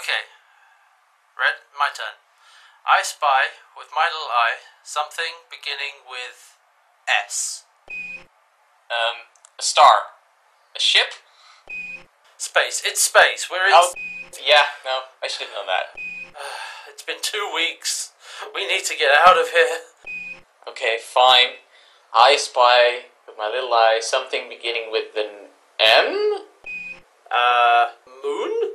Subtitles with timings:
[0.00, 0.24] Okay.
[1.36, 2.16] Red, my turn.
[2.88, 6.56] I spy, with my little eye, something beginning with
[7.04, 7.64] S.
[8.88, 9.28] Um,
[9.58, 10.16] a star.
[10.74, 11.20] A ship?
[12.38, 12.80] Space.
[12.82, 13.48] It's space.
[13.50, 13.76] We're in.
[13.76, 13.92] Oh,
[14.40, 15.92] yeah, no, I should have known that.
[16.88, 18.12] It's been two weeks.
[18.54, 19.78] We need to get out of here.
[20.66, 21.60] Okay, fine.
[22.12, 26.46] I spy with my little eye something beginning with an M?
[27.30, 27.90] Uh,
[28.24, 28.69] moon?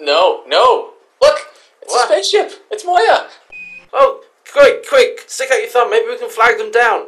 [0.00, 0.92] No, no.
[1.20, 1.38] Look,
[1.82, 2.10] it's What?
[2.10, 2.52] a spaceship.
[2.70, 3.28] It's Moya.
[3.92, 5.24] Oh, quick, quick!
[5.26, 5.90] Stick out your thumb.
[5.90, 7.06] Maybe we can flag them down.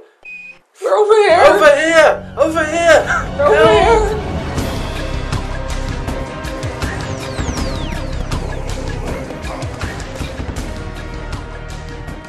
[0.82, 1.40] We're over here.
[1.40, 2.34] Over here!
[2.38, 3.40] Over here!
[3.40, 4.26] Over here.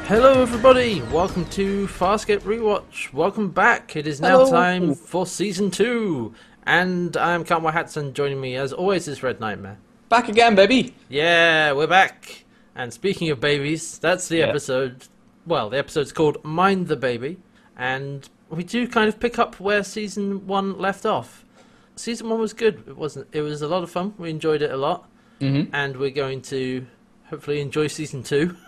[0.08, 1.02] Hello, everybody.
[1.04, 3.14] Welcome to Farscape Rewatch.
[3.14, 3.96] Welcome back.
[3.96, 4.52] It is now Hello.
[4.52, 6.34] time for season two,
[6.66, 8.14] and I'm Kamwa Hatson.
[8.14, 9.78] Joining me, as always, is Red Nightmare.
[10.12, 10.94] Back again, baby.
[11.08, 12.44] Yeah, we're back.
[12.76, 14.48] And speaking of babies, that's the Yeah.
[14.48, 15.06] episode.
[15.48, 17.38] Well, the episode's called Mind the Baby,
[17.78, 21.46] and we do kind of pick up where season one left off.
[21.96, 22.84] Season one was good.
[22.88, 23.28] It wasn't.
[23.32, 24.14] It was a lot of fun.
[24.18, 25.08] We enjoyed it a lot,
[25.40, 25.74] Mm-hmm.
[25.74, 26.86] and we're going to
[27.30, 28.58] hopefully enjoy season two.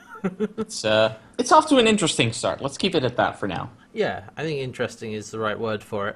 [0.58, 2.62] It's uh, it's off to an interesting start.
[2.62, 3.70] Let's keep it at that for now.
[3.92, 6.16] Yeah, I think interesting is the right word for it.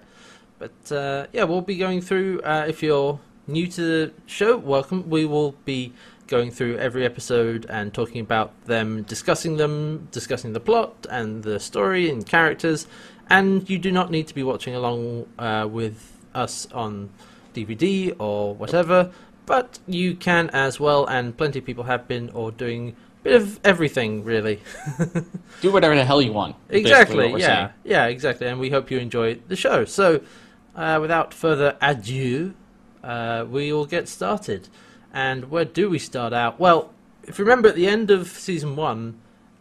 [0.58, 2.40] But uh, yeah, we'll be going through.
[2.40, 5.10] Uh, if you're new to the show, welcome.
[5.10, 5.94] We will be
[6.28, 11.60] going through every episode and talking about them, discussing them, discussing the plot and the
[11.60, 12.88] story and characters.
[13.30, 17.10] And you do not need to be watching along uh, with us on
[17.54, 19.12] DVD or whatever,
[19.46, 21.06] but you can as well.
[21.06, 24.62] And plenty of people have been or doing a bit of everything really.
[25.62, 26.56] Do whatever the hell you want.
[26.70, 27.32] Exactly.
[27.32, 27.38] Yeah.
[27.38, 27.70] saying.
[27.84, 28.06] Yeah.
[28.08, 28.48] Exactly.
[28.48, 29.86] And we hope you enjoy the show.
[29.86, 30.22] So,
[30.76, 32.54] uh, without further ado,
[33.04, 34.68] uh, we will get started.
[35.14, 36.60] And where do we start out?
[36.60, 39.20] Well, if you remember at the end of season one,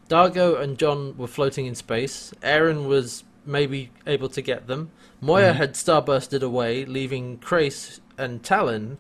[0.09, 2.33] Dargo and John were floating in space.
[2.43, 4.91] Aeryn was maybe able to get them.
[5.21, 5.57] Moya Mhm.
[5.57, 8.97] had starbursted away, leaving Crais and Talyn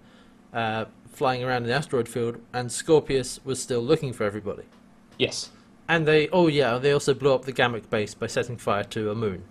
[0.52, 4.62] uh, flying around in the asteroid field, and Scorpius was still looking for everybody.
[5.18, 5.50] Yes.
[5.88, 9.10] And they, oh yeah, they also blew up the Gammak base by setting fire to
[9.10, 9.44] a moon.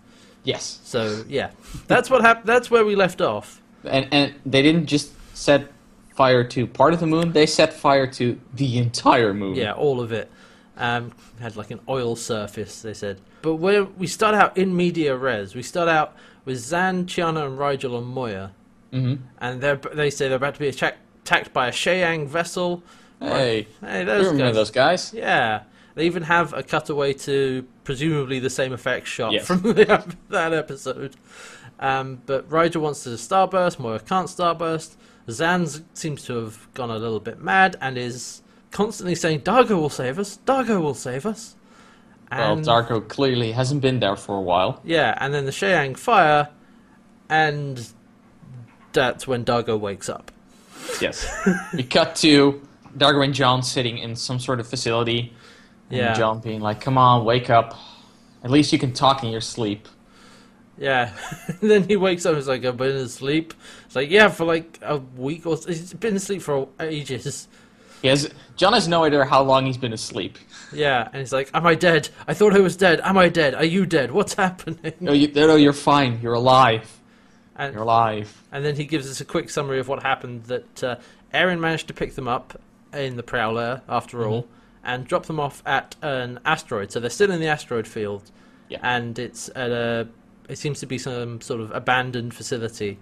[0.43, 0.79] Yes.
[0.83, 1.51] So yeah,
[1.87, 2.47] that's what happened.
[2.47, 3.61] That's where we left off.
[3.87, 5.71] And and they didn't just set
[6.15, 7.33] fire to part of the moon.
[7.33, 9.55] They set fire to the entire moon.
[9.55, 10.31] Yeah, all of it.
[10.77, 12.81] Um, had like an oil surface.
[12.81, 16.15] They said, but where we start out in media res, we start out
[16.45, 18.51] with Zhaan, Chiana, and Rygel and Moya,
[18.93, 19.23] Mm-hmm.
[19.39, 22.81] and they they say they're about to be attacked, attacked by a Sheyang vessel.
[23.19, 24.55] Hey, Hey, those remember guys.
[24.55, 25.13] those guys.
[25.13, 25.63] Yeah,
[25.95, 29.45] they even have a cutaway to presumably the same effects shot Yes.
[29.47, 31.15] from the, that episode.
[31.79, 34.95] Um, but Rygel wants to starburst, Moya can't starburst.
[35.27, 38.41] Zhaan seems to have gone a little bit mad and is
[38.71, 41.55] constantly saying, Dargo will save us, Dargo will save us.
[42.31, 44.81] Well, Dargo clearly hasn't been there for a while.
[44.83, 46.49] Yeah, and then the Sheyang fire,
[47.29, 47.87] and
[48.93, 50.31] that's when Dargo wakes up.
[51.01, 51.27] Yes.
[51.73, 52.61] we cut to
[52.97, 55.33] Dargo and John sitting in some sort of facility.
[55.89, 56.13] And Yeah.
[56.13, 57.75] John being like, come on, wake up.
[58.43, 59.87] At least you can talk in your sleep.
[60.77, 61.11] Yeah.
[61.61, 63.53] and then he wakes up and is like, I've been asleep.
[63.85, 65.69] It's like, yeah, for like a week or so.
[65.69, 67.47] he's been asleep for ages.
[68.01, 70.37] He has, John has no idea how long he's been asleep.
[70.73, 72.09] Yeah, and he's like, Am I dead?
[72.27, 72.99] I thought I was dead.
[73.01, 73.55] Am I dead?
[73.55, 74.11] Are you dead?
[74.11, 74.93] What's happening?
[74.99, 76.19] No, you, no, you're fine.
[76.21, 76.99] You're alive.
[77.57, 78.43] You're And, alive.
[78.51, 80.95] and then he gives us a quick summary of what happened that uh,
[81.33, 82.59] Aeryn managed to pick them up
[82.93, 84.47] in the Prowler, after all,
[84.83, 86.91] and drop them off at an asteroid.
[86.91, 88.29] So they're still in the asteroid field,
[88.69, 88.79] Yeah.
[88.83, 90.07] and it's at a.
[90.47, 92.99] It seems to be some sort of abandoned facility,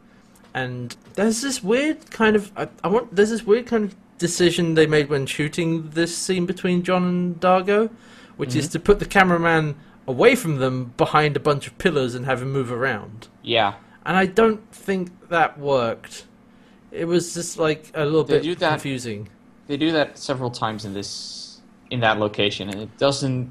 [0.53, 2.51] and there's this weird kind of.
[2.55, 3.15] I, I want.
[3.15, 7.39] There's this weird kind of decision they made when shooting this scene between John and
[7.39, 7.89] Dargo,
[8.37, 8.71] which is mm-hmm.
[8.73, 9.75] to put the cameraman
[10.07, 13.27] away from them behind a bunch of pillars and have him move around.
[13.41, 13.75] Yeah.
[14.05, 16.25] And I don't think that worked.
[16.91, 19.29] It was just like a little They bit that- confusing.
[19.67, 23.49] They do that several times in this, in that location, and it doesn't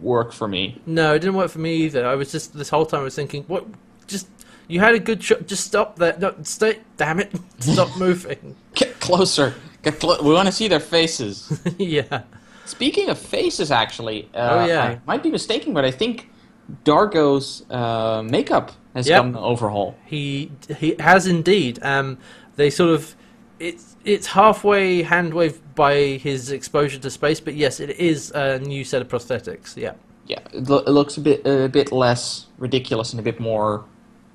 [0.00, 0.80] work for me.
[0.86, 2.06] No, it didn't work for me either.
[2.06, 3.66] I was just this whole time I was thinking, what?
[4.06, 4.26] Just
[4.68, 5.46] you had a good shot.
[5.46, 6.16] Just stop there.
[6.18, 6.80] No, stay.
[6.96, 7.32] Damn it!
[7.60, 8.54] Stop moving.
[8.74, 9.54] Get closer.
[9.82, 11.60] Get clo- we want to see their faces.
[11.78, 12.22] yeah.
[12.66, 14.82] Speaking of faces, actually, uh, Oh, yeah.
[14.84, 16.28] I might be mistaken, but I think
[16.84, 19.24] Dargo's uh, makeup has Yep.
[19.24, 19.96] an overhaul.
[20.04, 21.78] He he has indeed.
[21.82, 22.18] Um,
[22.56, 23.14] they sort of
[23.60, 28.58] it's it's halfway hand waved by his exposure to space, but yes, it is a
[28.60, 29.76] new set of prosthetics.
[29.76, 29.92] Yeah.
[30.26, 33.84] Yeah, it, lo- it looks a bit a bit less ridiculous and a bit more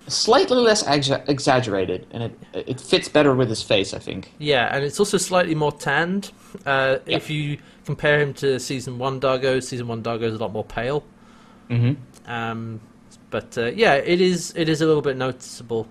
[0.07, 3.93] slightly less exa- exaggerated, and it it fits better with his face.
[3.93, 4.31] I think.
[4.39, 6.31] Yeah, and it's also slightly more tanned.
[6.65, 7.17] Uh, Yeah.
[7.17, 10.63] If you compare him to season one Dargo, season one Dargo is a lot more
[10.65, 11.03] pale.
[11.69, 12.31] Mm-hmm.
[12.31, 12.79] Um,
[13.29, 15.87] but uh, yeah, it is it is a little bit noticeable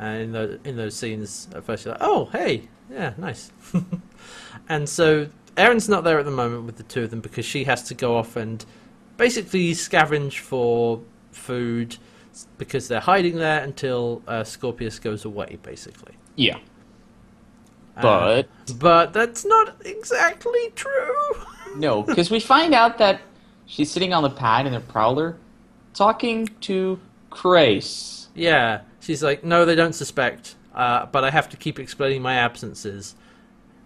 [0.00, 1.48] uh, in those in those scenes.
[1.54, 3.52] At first, you're like, oh, hey, yeah, nice.
[4.68, 7.64] and so Aeryn's not there at the moment with the two of them because she
[7.64, 8.64] has to go off and
[9.16, 11.00] basically scavenge for
[11.32, 11.96] food
[12.58, 16.14] because they're hiding there until uh, Scorpius goes away, basically.
[16.36, 16.58] Yeah,
[17.96, 18.48] Uh, but
[18.78, 21.34] but that's not exactly true.
[21.76, 23.20] no, because we find out that
[23.66, 25.36] she's sitting on the pad in her prowler,
[25.92, 26.98] talking to
[27.30, 28.28] Crais.
[28.34, 32.34] Yeah, she's like, no, they don't suspect, uh, but I have to keep explaining my
[32.34, 33.16] absences.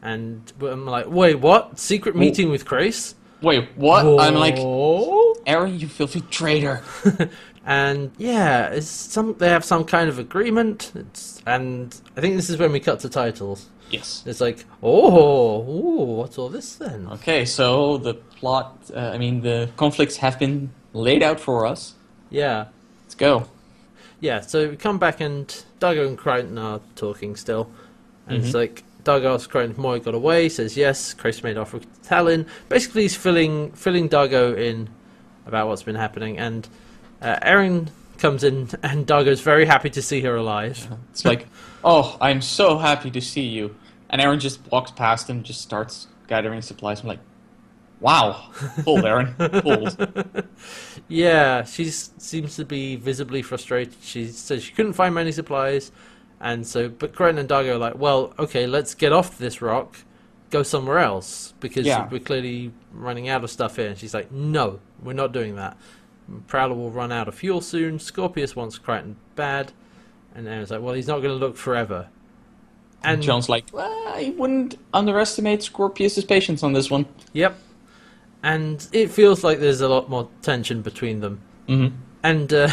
[0.02, 1.78] And I'm like, wait, what?
[1.78, 3.14] Secret meeting with Crais?
[3.40, 4.04] Wait, what?
[4.20, 6.82] I'm like, Aeryn, you filthy traitor.
[7.64, 10.92] and yeah, it's some they have some kind of agreement.
[10.94, 13.70] It's, and I think this is when we cut to titles.
[13.90, 14.24] Yes.
[14.26, 17.08] It's like, oh, ooh, what's all this then?
[17.12, 21.94] Okay, so the plot, uh, I mean, the conflicts have been laid out for us.
[22.28, 22.66] Yeah,
[23.04, 23.48] Let's go.
[24.20, 24.40] Yeah.
[24.40, 25.46] So we come back and
[25.80, 27.70] Dargo and Crichton are talking still,
[28.26, 28.54] and it's Mhm.
[28.54, 30.48] like Dargo asks Crichton if Moy got away.
[30.48, 31.12] Says yes.
[31.14, 32.46] Crais made off with Talyn.
[32.68, 34.88] Basically, he's filling filling Dargo in
[35.46, 36.66] about what's been happening, and
[37.20, 37.88] uh, Aeryn
[38.18, 40.88] comes in, and Dargo's very happy to see her alive.
[41.10, 41.46] It's like,
[41.84, 43.74] oh, I'm so happy to see you.
[44.08, 47.00] And Aeryn just walks past and just starts gathering supplies.
[47.00, 47.18] I'm like,
[48.00, 48.48] wow,
[48.84, 50.46] pulled, Aeryn, pulled.
[51.08, 53.94] Yeah, she seems to be visibly frustrated.
[54.00, 55.92] She says she couldn't find many supplies,
[56.40, 59.96] and so but Crichton and Dargo are like, well, okay, let's get off this rock,
[60.50, 62.08] go somewhere else because Yeah.
[62.10, 63.88] we're clearly running out of stuff here.
[63.88, 65.76] And she's like, no, we're not doing that.
[66.46, 67.98] Prowler will run out of fuel soon.
[67.98, 69.72] Scorpius wants Crichton bad,
[70.34, 72.08] and then Aeryn's like, well, he's not going to look forever.
[73.02, 77.04] And John's like, well, I wouldn't underestimate Scorpius's patience on this one.
[77.34, 77.54] Yep.
[78.44, 81.40] And it feels like there's a lot more tension between them.
[81.66, 81.96] Mm-hmm.
[82.22, 82.68] And uh,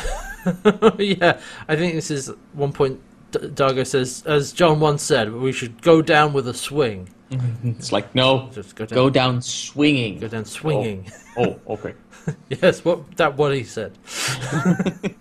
[1.00, 1.40] yeah,
[1.70, 3.00] I think this is one point.
[3.32, 7.10] D- Dargo says, as John once said, we should go down with a swing.
[7.64, 10.20] It's like, no, Just go down, go down swinging.
[10.20, 11.10] go down swinging.
[11.38, 11.94] Oh, okay.
[12.50, 13.98] yes, what that what he said.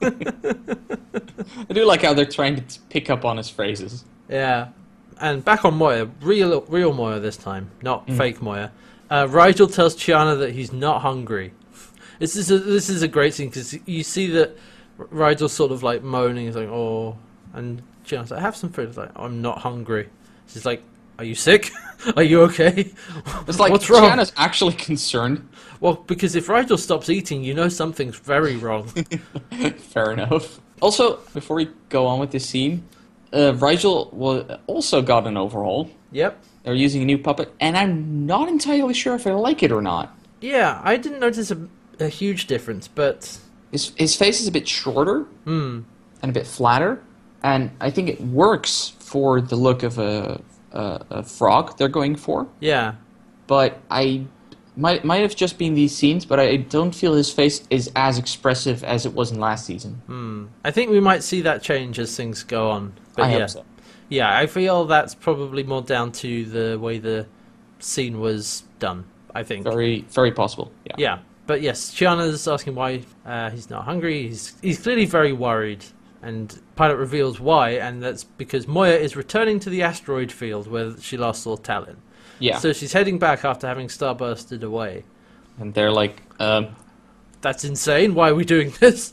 [0.03, 4.05] I do like how they're trying to t- pick up on his phrases.
[4.29, 4.69] Yeah,
[5.21, 8.73] and back on Moya, real real Moya this time, not fake Moya.
[9.11, 11.53] Uh, Rygel tells Chiana that he's not hungry.
[12.21, 14.57] This is a, this is a great scene because you see that
[14.99, 17.17] Rygel's sort of like moaning, he's like, "Oh,"
[17.55, 20.09] and Chiana's like, I "Have some food." He's like, "I'm not hungry."
[20.47, 20.83] She's like,
[21.19, 21.71] "Are you sick?
[22.17, 22.93] Are you okay?"
[23.49, 24.03] It's like, What's wrong?
[24.03, 25.49] Chiana's actually concerned.
[25.81, 28.85] Well, because if Rygel stops eating, you know something's very wrong.
[29.79, 30.61] Fair enough.
[30.81, 32.85] Also, before we go on with this scene,
[33.33, 35.91] uh, Rygel also got an overhaul.
[36.13, 36.43] yep.
[36.71, 39.83] They're using a new puppet, and I'm not entirely sure if I like it or
[39.83, 40.17] not.
[40.41, 41.67] Yeah, I didn't notice a,
[41.99, 43.41] a huge difference, but
[43.73, 45.81] His, his face is a bit shorter hmm,
[46.23, 47.03] and a bit flatter,
[47.43, 50.41] and I think it works for the look of a,
[50.71, 52.47] a, a frog they're going for.
[52.61, 52.95] yeah,
[53.49, 54.27] But I
[54.77, 58.17] might might have just been these scenes, but I don't feel his face is as
[58.17, 60.01] expressive as it was in last season.
[60.07, 60.47] Hmm.
[60.65, 62.93] I think we might see that change as things go on.
[63.17, 63.65] But I yeah, hope so.
[64.11, 67.27] Yeah, I feel that's probably more down to the way the
[67.79, 69.05] scene was done.
[69.35, 69.65] I think.
[69.65, 70.71] Very very possible.
[70.85, 70.95] Yeah.
[70.99, 74.29] Yeah, but yes, Chiana's asking why uh, he's not hungry.
[74.29, 75.85] He's he's clearly very worried,
[76.21, 80.97] and Pilot reveals why, and that's because Moya is returning to the asteroid field where
[81.01, 81.97] she last saw Talyn.
[82.41, 82.59] Yeah.
[82.59, 85.05] So she's heading back after having starbursted away.
[85.59, 86.75] and they're like, um,
[87.43, 88.15] That's insane.
[88.15, 89.13] Why are we doing this?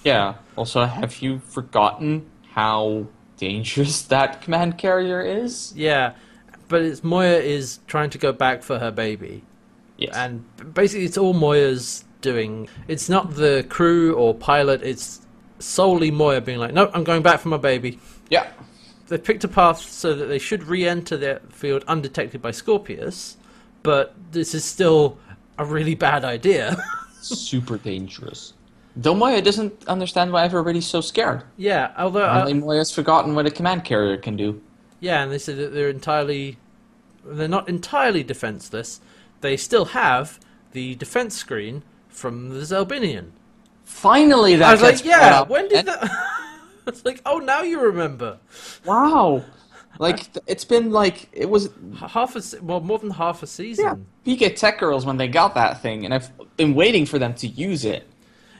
[0.04, 0.34] yeah.
[0.56, 3.06] Also, have you forgotten how
[3.38, 5.72] dangerous that command carrier is?
[5.74, 6.12] yeah,
[6.68, 9.42] but it's Moya is trying to go back for her baby.
[9.96, 10.14] Yes.
[10.14, 12.68] And basically, it's all Moya's doing.
[12.86, 14.82] It's not the crew or pilot.
[14.82, 15.26] It's
[15.58, 17.98] solely Moya being like, "No, I'm going back for my baby."
[18.30, 18.48] yeah.
[19.08, 23.38] They've picked a path so that they should re-enter the field undetected by Scorpius,
[23.82, 25.16] but this is still
[25.56, 26.76] a really bad idea.
[27.22, 28.52] Super dangerous.
[29.00, 31.44] Though Moya doesn't understand why everybody's so scared.
[31.56, 34.60] yeah, although uh, Moya's forgotten what a command carrier can do.
[35.00, 36.56] yeah, and they said that they're entirely,
[37.24, 39.00] they're not entirely defenseless.
[39.40, 40.40] They still have
[40.72, 43.30] the defense screen from the Zelbinion.
[43.84, 46.10] Finally, that I was like, yeah, when did And- that?
[46.88, 48.38] it's like, oh, now you remember.
[48.84, 49.44] Wow.
[50.00, 53.84] Like it's been like it was Half a well, more than half a season.
[54.24, 54.34] yeah.
[54.36, 57.46] PK Tech Girls when they got that thing, and I've been waiting for them to
[57.48, 58.06] use it.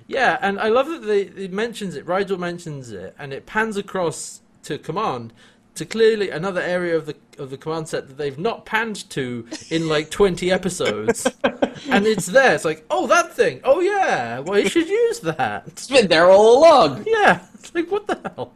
[0.08, 2.06] Yeah, and I love that they, it mentions it.
[2.06, 5.34] Rygel mentions it, and it pans across to command
[5.74, 9.46] to clearly another area of the of the command set that they've not panned to
[9.70, 12.54] in like twenty episodes, and it's there.
[12.54, 13.60] It's like, oh, that thing.
[13.64, 15.64] Oh yeah, well, you should use that.
[15.66, 17.04] It's been there all along.
[17.06, 18.52] Yeah, it's like what the hell.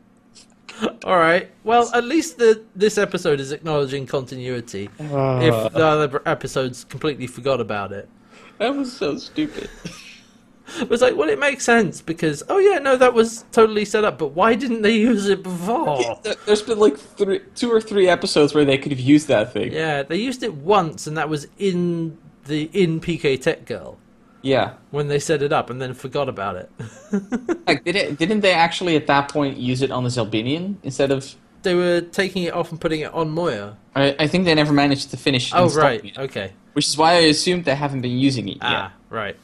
[1.04, 1.50] All right.
[1.64, 4.88] Well, at least the this episode is acknowledging continuity.
[4.98, 5.68] if ah.
[5.68, 8.08] the other episodes completely forgot about it.
[8.56, 9.68] That was so stupid.
[10.88, 14.18] Was like, well, it makes sense because, oh yeah, no, that was totally set up,
[14.18, 16.18] but why didn't they use it before?
[16.22, 19.52] There- There's been like three, two or three episodes where they could have used that
[19.52, 19.72] thing.
[19.72, 23.98] Yeah, they used it once, and that was in the in PK Tech Girl
[24.42, 24.74] Yeah.
[24.90, 26.70] when they set it up, and then forgot about it.
[27.66, 31.10] Like, did it, didn't they actually at that point use it on the Zelbinion instead
[31.10, 31.34] of?
[31.62, 33.76] they were taking it off and putting it on Moya.
[33.94, 35.52] I, I think they never managed to finish.
[35.52, 35.56] It.
[35.56, 36.52] Oh right, it, okay.
[36.72, 38.62] which is why I assumed they haven't been using it yet.
[38.62, 39.36] Ah, right.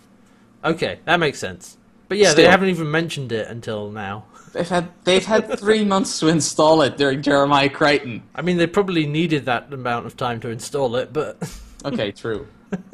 [0.65, 1.77] Okay, that makes sense.
[2.09, 4.25] But yeah, they haven't even mentioned it until now.
[4.53, 8.23] They've had they've had three months to install it during Jeremiah Crichton.
[8.35, 11.37] I mean, they probably needed that amount of time to install it, but
[11.85, 12.47] Okay, true.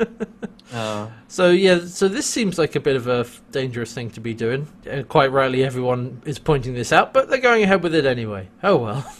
[0.72, 4.34] Uh, so yeah, so this seems like a bit of a dangerous thing to be
[4.34, 4.66] doing.
[4.86, 8.48] And quite rightly, everyone is pointing this out, but they're going ahead with it anyway.
[8.60, 9.14] Oh well,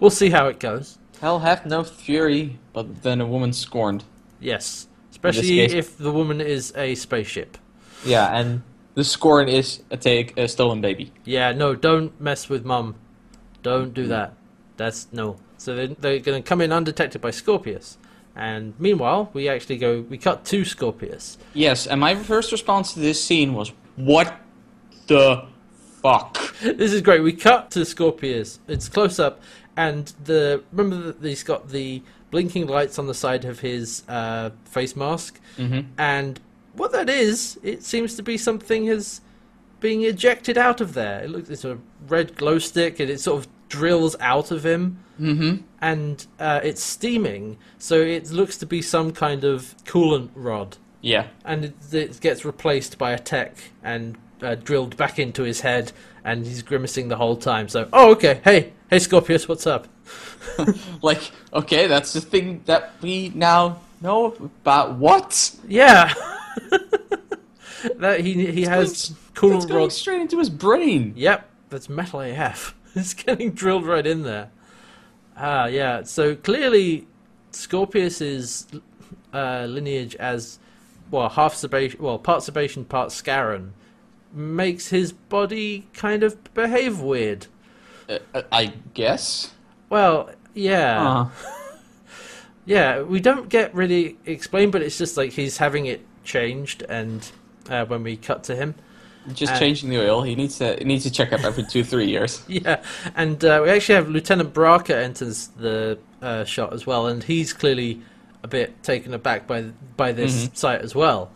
[0.00, 0.98] we'll see how it goes.
[1.20, 4.04] hell hath no fury, but then a woman scorned.
[4.38, 7.56] Yes, especially if the woman is a spaceship.
[8.04, 8.62] Yeah, and
[8.94, 11.12] the scorn is a take a stolen baby.
[11.24, 12.96] Yeah, no, don't mess with mum.
[13.62, 14.34] Don't do that.
[14.76, 15.36] That's no.
[15.56, 17.98] So they're, they're going to come in undetected by Scorpius.
[18.36, 21.38] And meanwhile, we actually go, we cut to Scorpius.
[21.54, 24.38] Yes, and my first response to this scene was, "What
[25.08, 25.46] the
[26.02, 27.22] fuck?" This is great.
[27.22, 28.60] We cut to Scorpius.
[28.68, 29.40] It's close up,
[29.76, 34.50] and the remember that he's got the blinking lights on the side of his uh,
[34.64, 36.40] face mask, hmm and
[36.78, 39.20] what that is, it seems to be something is
[39.80, 41.20] being ejected out of there.
[41.24, 44.98] It looks it's a red glow stick, and it sort of drills out of him,
[45.18, 47.56] hmm and uh, it's steaming.
[47.78, 51.28] So it looks to be some kind of coolant rod, Yeah.
[51.44, 55.92] and it, it gets replaced by a tech and uh, drilled back into his head,
[56.24, 57.68] and he's grimacing the whole time.
[57.68, 59.86] So, oh, okay, hey, hey, Scorpius, what's up?
[61.02, 65.54] Like, okay, that's the thing that we now know but What?
[65.66, 66.12] Yeah.
[67.96, 69.56] that he he has cool.
[69.56, 69.96] It's going rods.
[69.96, 71.12] straight into his brain.
[71.16, 72.74] Yep, that's metal AF.
[72.94, 74.50] It's getting drilled right in there.
[75.36, 76.02] Ah, yeah.
[76.02, 77.06] So clearly,
[77.52, 78.66] Scorpius's
[79.32, 80.58] uh, lineage as
[81.10, 83.70] well, half Sebacean, well, part Sebacean, part Scarran,
[84.32, 87.46] makes his body kind of behave weird.
[88.08, 89.52] Uh, uh, I guess.
[89.90, 91.28] Well, yeah, Uh,
[92.68, 93.00] yeah.
[93.02, 97.20] We don't get really explained, but it's just like he's having it changed, and
[97.70, 98.74] uh, when we cut to him,
[99.32, 100.22] just Uh, changing the oil.
[100.22, 102.42] He needs to he needs to check up every two three years.
[102.48, 102.82] Yeah,
[103.16, 107.52] and uh, we actually have Lieutenant Braca enters the uh, shot as well, and he's
[107.52, 108.00] clearly
[108.42, 109.62] a bit taken aback by
[109.96, 110.56] by this Mhm.
[110.56, 111.30] sight as well,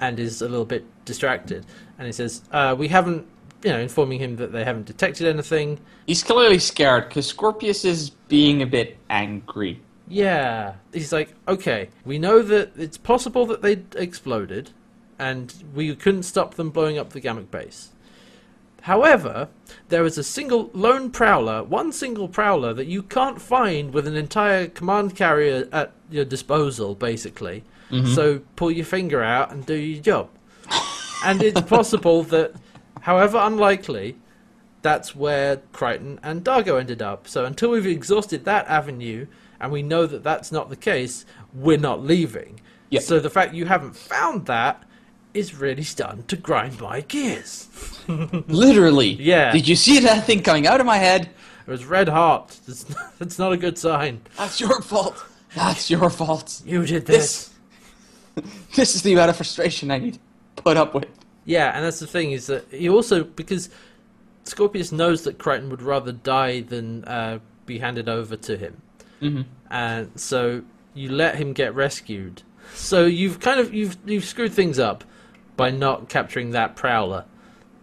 [0.00, 1.64] and is a little bit distracted.
[1.98, 3.24] And he says, uh, "We haven't,
[3.64, 5.78] you know, informing him that they haven't detected anything.
[6.06, 9.80] He's clearly scared because Scorpius is being a bit angry.
[10.08, 14.70] Yeah, he's like, okay, we know that it's possible that they exploded,
[15.18, 17.90] and we couldn't stop them blowing up the Gamma base.
[18.82, 19.48] However,
[19.90, 24.16] there is a single lone prowler, one single prowler that you can't find with an
[24.16, 27.62] entire command carrier at your disposal, basically.
[27.90, 28.12] Mm-hmm.
[28.14, 30.30] So pull your finger out and do your job.
[31.24, 32.54] and it's possible that,
[33.02, 34.16] however unlikely,
[34.82, 37.28] that's where Crichton and Dargo ended up.
[37.28, 39.26] So until we've exhausted that avenue
[39.62, 42.60] and we know that that's not the case, we're not leaving.
[42.90, 43.00] Yeah.
[43.00, 44.82] So the fact you haven't found that
[45.32, 47.68] is really starting to grind my gears.
[48.08, 49.12] Literally.
[49.14, 49.52] Yeah.
[49.52, 51.30] Did you see that thing coming out of my head?
[51.66, 52.58] It was red hot.
[52.66, 52.84] That's,
[53.18, 54.20] that's not a good sign.
[54.36, 55.24] That's your fault.
[55.54, 56.60] That's your fault.
[56.66, 57.50] You did this.
[58.34, 61.06] This this is the amount of frustration I need to put up with.
[61.44, 63.68] Yeah, and that's the thing is that he also because
[64.44, 68.80] Scorpius knows that Crichton would rather die than uh, be handed over to him,
[69.22, 69.44] Mhm.
[69.70, 70.62] and so
[70.94, 72.42] you let him get rescued.
[72.74, 75.04] So you've kind of you've you've screwed things up
[75.56, 77.24] by not capturing that prowler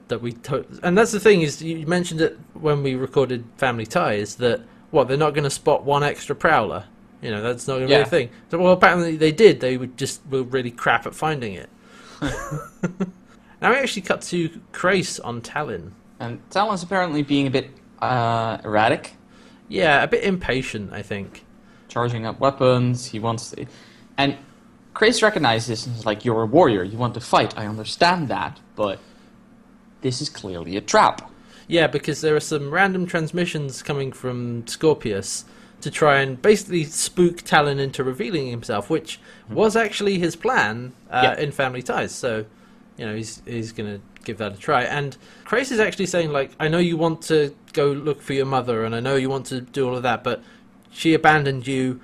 [0.10, 3.86] that we to- and that's the thing is you mentioned it when we recorded Family
[3.86, 6.86] Ties that what they're not going to spot one extra prowler.
[7.22, 8.29] You know that's not going to be a thing.
[8.50, 9.60] So well, apparently they did.
[9.60, 11.69] They would just were really crap at finding it.
[13.62, 15.91] now we actually cut to Crais on Talyn.
[16.19, 17.69] And Talyn's apparently being a bit
[18.01, 19.13] uh, erratic,
[19.69, 21.45] Yeah, a bit impatient, I think.
[21.88, 23.07] charging up weapons.
[23.07, 23.65] He wants to,
[24.17, 24.38] and
[24.93, 26.83] Crais recognizes this like, "You're a warrior.
[26.83, 27.57] You want to fight.
[27.57, 28.99] I understand that, but
[30.01, 31.31] this is clearly a trap.
[31.67, 35.45] Yeah, because there are some random transmissions coming from Scorpius
[35.81, 41.21] to try and basically spook Talyn into revealing himself, which was actually his plan uh,
[41.38, 41.43] Yeah.
[41.43, 42.11] in Family Ties.
[42.13, 42.45] So,
[42.97, 44.83] you know, he's he's gonna give that a try.
[44.83, 48.45] And Crais is actually saying like, I know you want to go look for your
[48.45, 50.41] mother, and I know you want to do all of that, but
[50.91, 51.99] she abandoned you.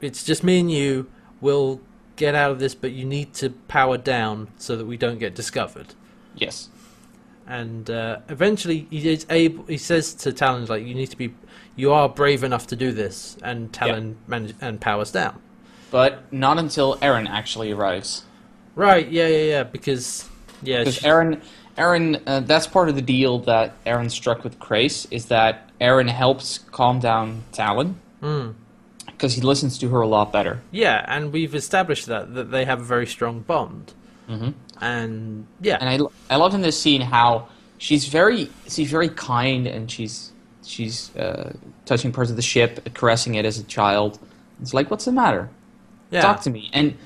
[0.00, 1.10] It's just me and you.
[1.40, 1.80] We'll
[2.16, 5.34] get out of this, but you need to power down so that we don't get
[5.34, 5.94] discovered
[6.34, 6.68] Yes.
[7.46, 9.64] and uh, eventually he is able.
[9.66, 11.34] He says to Talyn, "Like you need to be,
[11.76, 15.40] you are brave enough to do this." And Talyn manage, and powers down.
[15.90, 18.24] But not until Aeryn actually arrives.
[18.74, 19.08] Right?
[19.08, 19.62] Yeah, yeah, yeah.
[19.62, 20.28] Because
[20.62, 21.40] yeah, Because Aeryn,
[21.76, 26.08] Aeryn, uh, that's part of the deal that Aeryn struck with Crais is that Aeryn
[26.08, 28.50] helps calm down Talyn Hmm.
[29.06, 30.60] because he listens to her a lot better.
[30.70, 33.92] yeah, and we've established that that they have a very strong bond.
[34.28, 34.54] Mhm.
[34.80, 37.48] And yeah, And I, I love in this scene how
[37.78, 40.32] she's very she's very kind and she's
[40.64, 41.52] she's uh,
[41.84, 44.18] touching parts of the ship, caressing it as a child.
[44.60, 45.48] It's like, what's the matter?
[46.10, 46.70] yeah, Talk to me.
[46.72, 46.96] And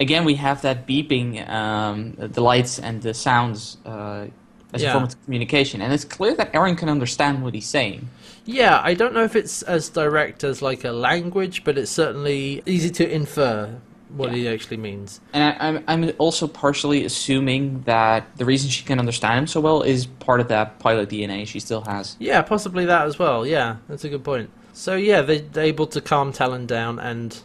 [0.00, 4.26] again, we have that beeping, um, the lights and the sounds uh,
[4.72, 4.90] as Yeah.
[4.90, 5.80] a form of communication.
[5.82, 8.08] And it's clear that Aeryn can understand what he's saying.
[8.46, 8.80] yeah.
[8.82, 12.90] I don't know if it's as direct as like a language, but it's certainly easy
[12.90, 13.76] to infer
[14.16, 14.36] what Yeah.
[14.36, 15.20] he actually means.
[15.32, 19.60] And I, I'm, I'm also partially assuming that the reason she can understand him so
[19.60, 22.16] well is part of that pilot DNA she still has.
[22.18, 23.46] Yeah, possibly that as well.
[23.46, 24.50] Yeah, that's a good point.
[24.72, 27.38] So yeah, they, they're able to calm Talyn down, and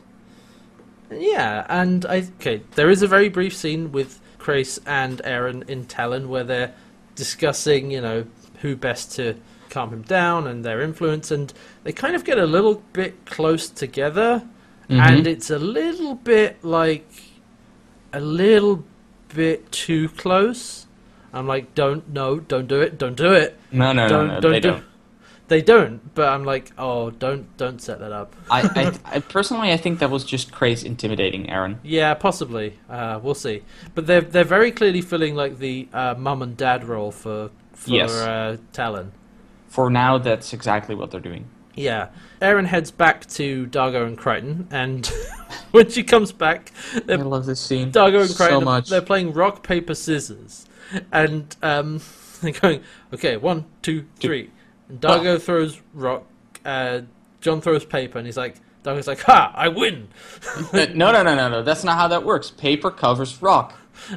[1.18, 2.62] yeah, and I okay.
[2.76, 6.74] There is a very brief scene with Crais and Aeryn in Talyn where they're
[7.16, 8.26] discussing, you know,
[8.62, 9.36] who best to
[9.70, 11.54] calm him down and their influence, and
[11.84, 14.48] they kind of get a little bit close together,
[14.90, 15.00] mm-hmm.
[15.00, 17.08] and it's a little bit like
[18.14, 18.84] a little
[19.34, 20.88] bit too close.
[21.34, 24.40] I'm like, don't no, don't do it, don't do it No, no, don't, no, no,
[24.40, 24.86] don't they do- don't.
[25.48, 28.36] They don't, but I'm like, oh, don't don't set that up.
[28.50, 28.62] I,
[29.06, 31.78] I, I personally, I think that was just Crais intimidating Aeryn.
[31.84, 32.80] Yeah, possibly.
[32.90, 33.62] Uh, we'll see.
[33.94, 37.90] But they're they're very clearly filling like the uh, mum and dad role for for
[37.92, 38.12] Yes.
[38.12, 39.12] uh, Talyn.
[39.68, 41.48] For now, that's exactly what they're doing.
[41.76, 42.08] Yeah,
[42.42, 45.06] Aeryn heads back to Dargo and Crichton, and
[45.72, 48.90] when she comes back, I they're love this scene Dargo and so Crichton much.
[48.90, 50.66] they're playing rock paper scissors,
[51.12, 52.00] and um,
[52.42, 52.82] they're going,
[53.14, 54.52] okay, one, two, three.
[54.90, 56.26] And Dargo throws rock,
[56.64, 57.02] uh,
[57.42, 60.08] John throws paper, and he's like, Dargo's like, ha, I win.
[60.74, 61.64] No, no, no, no, no.
[61.64, 62.52] That's not how that works.
[62.52, 63.74] Paper covers rock.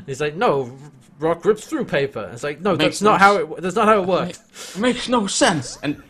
[0.06, 0.76] He's like, no,
[1.18, 2.28] rock rips through paper.
[2.32, 3.62] It's like, no, Makes that's not how it.
[3.62, 4.76] That's not how it works.
[4.76, 5.78] It makes no sense.
[5.82, 6.02] And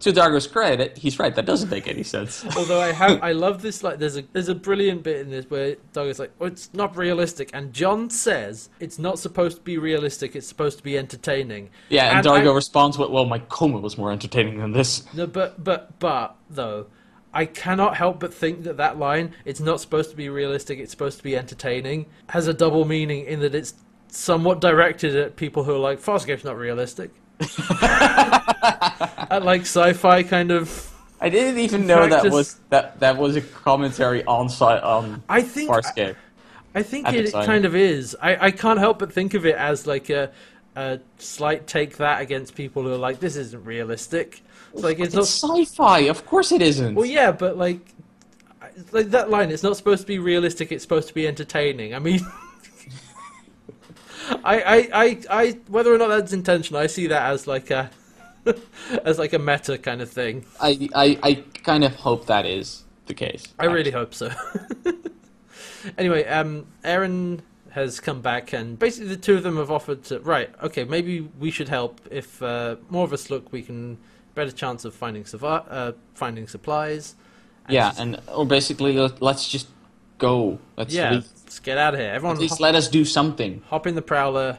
[0.00, 1.34] to Dargo's credit, he's right.
[1.34, 2.44] That doesn't make any sense.
[2.56, 3.82] Although I have, I love this.
[3.82, 6.96] Like, there's a there's a brilliant bit in this where Dargo's like, well, it's not
[6.96, 10.36] realistic, and John says it's not supposed to be realistic.
[10.36, 11.70] It's supposed to be entertaining.
[11.88, 15.12] Yeah, and, And Dargo I- responds with, "Well, my coma was more entertaining than this."
[15.14, 16.86] No, but but but though,
[17.34, 20.78] I cannot help but think that that line, "It's not supposed to be realistic.
[20.78, 23.74] It's supposed to be entertaining," has a double meaning in that it's
[24.10, 27.10] somewhat directed at people who are like, "Fast "Farscape's not realistic."
[29.30, 30.84] at like sci-fi kind of.
[31.20, 35.42] I didn't even know that was that that was a commentary on site on I
[35.42, 36.16] think Farscape.
[36.74, 37.46] I think it time.
[37.46, 38.16] kind of is.
[38.20, 40.30] I, I can't help but think of it as like a
[40.76, 44.42] a slight take that against people who are like, this isn't realistic.
[44.72, 45.56] It's like it's, It's not.
[45.66, 46.00] sci-fi.
[46.00, 46.94] Of course it isn't.
[46.94, 47.80] Well, yeah, but like,
[48.92, 49.50] like that line.
[49.50, 50.70] It's not supposed to be realistic.
[50.70, 51.94] It's supposed to be entertaining.
[51.94, 52.20] I mean.
[54.44, 57.90] I, I, I, I, whether or not that's intentional, I see that as like a,
[59.04, 60.44] as like a meta kind of thing.
[60.60, 63.44] I, I I kind of hope that is the case.
[63.58, 64.30] I really hope so.
[65.98, 70.20] anyway, um, Aeryn has come back, and basically the two of them have offered to
[70.20, 70.50] right.
[70.62, 72.00] Okay, maybe we should help.
[72.10, 73.98] If uh, more of us look, we can
[74.34, 77.14] better chance of finding survi- uh, finding supplies.
[77.66, 79.68] And Yeah, just- and or basically let's just
[80.18, 80.58] go.
[80.76, 81.26] Let's yeah, leave.
[81.44, 82.10] let's get out of here.
[82.10, 83.62] Everyone, At least hop, let us do something.
[83.68, 84.58] hop in the prowler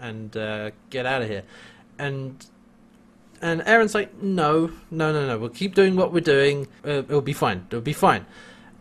[0.00, 1.42] and uh, get out of here.
[1.98, 2.44] And
[3.42, 5.38] and Aeryn's like, no, no, no, no.
[5.38, 6.66] We'll keep doing what we're doing.
[6.84, 7.66] Uh, it'll be fine.
[7.68, 8.24] It'll be fine.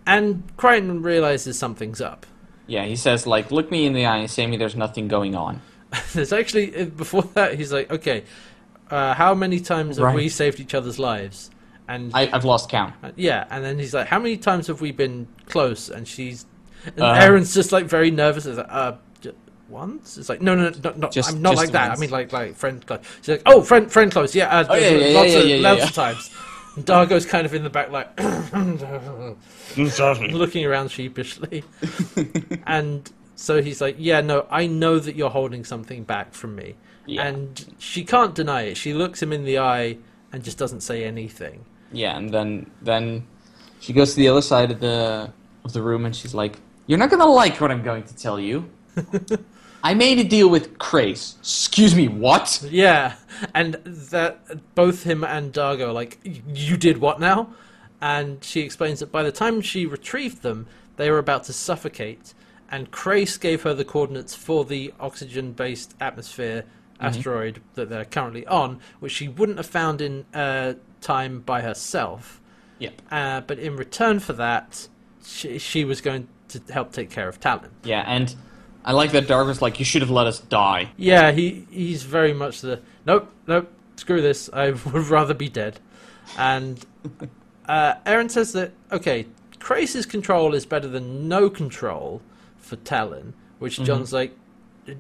[0.06, 2.26] And Crichton realizes something's up.
[2.68, 5.36] Yeah, he says like, look me in the eye and say me there's nothing going
[5.36, 5.62] on.
[6.14, 8.24] There's actually uh, before that he's like, okay,
[8.90, 10.16] uh, how many times have Right.
[10.16, 11.52] we saved each other's lives?
[11.88, 12.94] And I, I've lost count.
[13.04, 15.90] uh, yeah, and then he's like, how many times have we been close?
[15.90, 16.46] And she's,
[16.86, 18.46] and Uh, Aeryn's just like very nervous.
[18.46, 19.32] It's like, uh, j-
[19.70, 20.18] once?
[20.18, 21.90] It's like, no, no, no, no, no Just- I'm not like that.
[21.90, 22.00] once.
[22.00, 23.02] I mean, like, like friend close.
[23.18, 24.34] She's like, oh, friend, friend close.
[24.34, 25.86] Yeah, uh, Oh, yeah, yeah, lots yeah, of, yeah, yeah, lots yeah.
[25.88, 26.30] of times.
[26.76, 28.10] And Dargo's kind of in the back, like
[29.78, 31.64] looking around sheepishly,
[32.66, 36.76] and So he's like, "Yeah, no, I know that you're holding something back from me,"
[37.06, 37.28] Yeah.
[37.28, 38.78] and she can't deny it.
[38.78, 39.98] She looks him in the eye
[40.32, 41.66] and just doesn't say anything.
[41.94, 43.28] Yeah, and then then
[43.80, 45.32] she goes to the other side of the
[45.64, 48.40] of the room and she's like, "You're not gonna like what I'm going to tell
[48.40, 48.70] you.
[49.84, 51.36] I made a deal with Crais.
[51.40, 52.66] Excuse me, what?
[52.72, 53.16] Yeah,
[53.54, 57.54] and that both him and Dargo are like, "You did what now?"
[58.02, 62.34] And she explains that by the time she retrieved them, they were about to suffocate,
[62.70, 66.66] and Crais gave her the coordinates for the oxygen-based atmosphere
[67.00, 70.74] asteroid that they're currently on, which she wouldn't have found in uh,
[71.04, 72.42] time by herself.
[72.80, 73.02] Yep.
[73.12, 74.88] Uh, but in return for that,
[75.24, 77.70] she, she was going to help take care of Talyn.
[77.84, 78.36] Yeah, and
[78.84, 80.90] I like that Dargo's like, you should have let us die.
[80.98, 84.50] Yeah, he he's very much the nope, nope, screw this.
[84.52, 85.80] I would rather be dead.
[86.38, 86.84] And
[87.68, 89.28] uh, Aeryn says that okay,
[89.60, 92.22] Crais's control is better than no control
[92.58, 94.36] for Talyn, which John's like,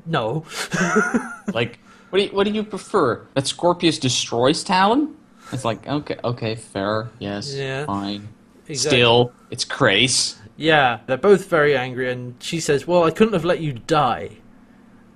[0.05, 0.45] no.
[1.53, 3.27] Like, what do you, what do you prefer?
[3.33, 5.13] That Scorpius destroys Talyn?
[5.53, 7.85] It's like, okay, okay, fair, yes, Yeah.
[7.85, 8.29] fine.
[8.67, 8.97] Exactly.
[8.99, 10.37] Still, it's Crais.
[10.55, 14.37] Yeah, they're both very angry, and she says, "Well, I couldn't have let you die,"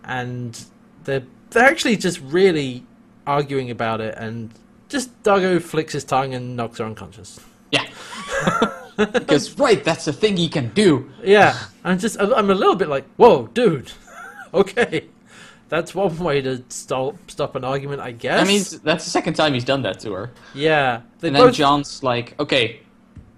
[0.04, 0.60] and
[1.04, 2.84] they're they're actually just really
[3.26, 4.52] arguing about it, and
[4.90, 7.40] just Dargo flicks his tongue and knocks her unconscious.
[7.72, 7.86] Yeah.
[8.98, 11.10] because, right, that's the thing he can do.
[11.24, 13.92] Yeah, I'm just I'm a little bit like, whoa, dude.
[14.54, 15.06] okay,
[15.70, 18.42] that's one way to stop stop an argument, I guess.
[18.42, 20.32] I mean, that's the second time he's done that to her.
[20.54, 22.80] yeah, And then both John's like, okay,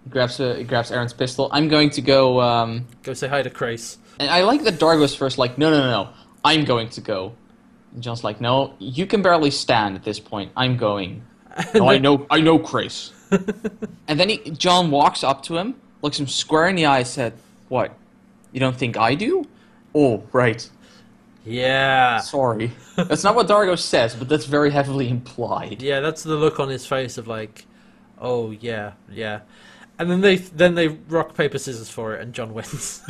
[0.03, 1.49] he grabs a, grabs Aeryn's pistol.
[1.51, 2.39] I'm going to go.
[2.41, 3.97] Um, go say hi to Crais.
[4.19, 6.09] and I like that Dargo's first like, no, no, no, no,
[6.43, 7.33] I'm going to go.
[7.93, 10.51] And John's like, no, you can barely stand at this point.
[10.55, 11.23] I'm going.
[11.73, 13.11] no, I know, I know, Chris.
[14.07, 17.33] and then he, John walks up to him, looks him square in the eye, said,
[17.67, 17.95] "What?
[18.51, 19.45] You don't think I do?
[19.93, 20.67] Oh, right.
[21.45, 22.71] Yeah, Sorry.
[22.95, 25.81] That's not what Dargo says, but that's very heavily implied.
[25.81, 27.65] yeah, that's the look on his face of like,
[28.19, 29.41] oh yeah, yeah,
[29.97, 33.01] and then they then they rock paper scissors for it, and John wins.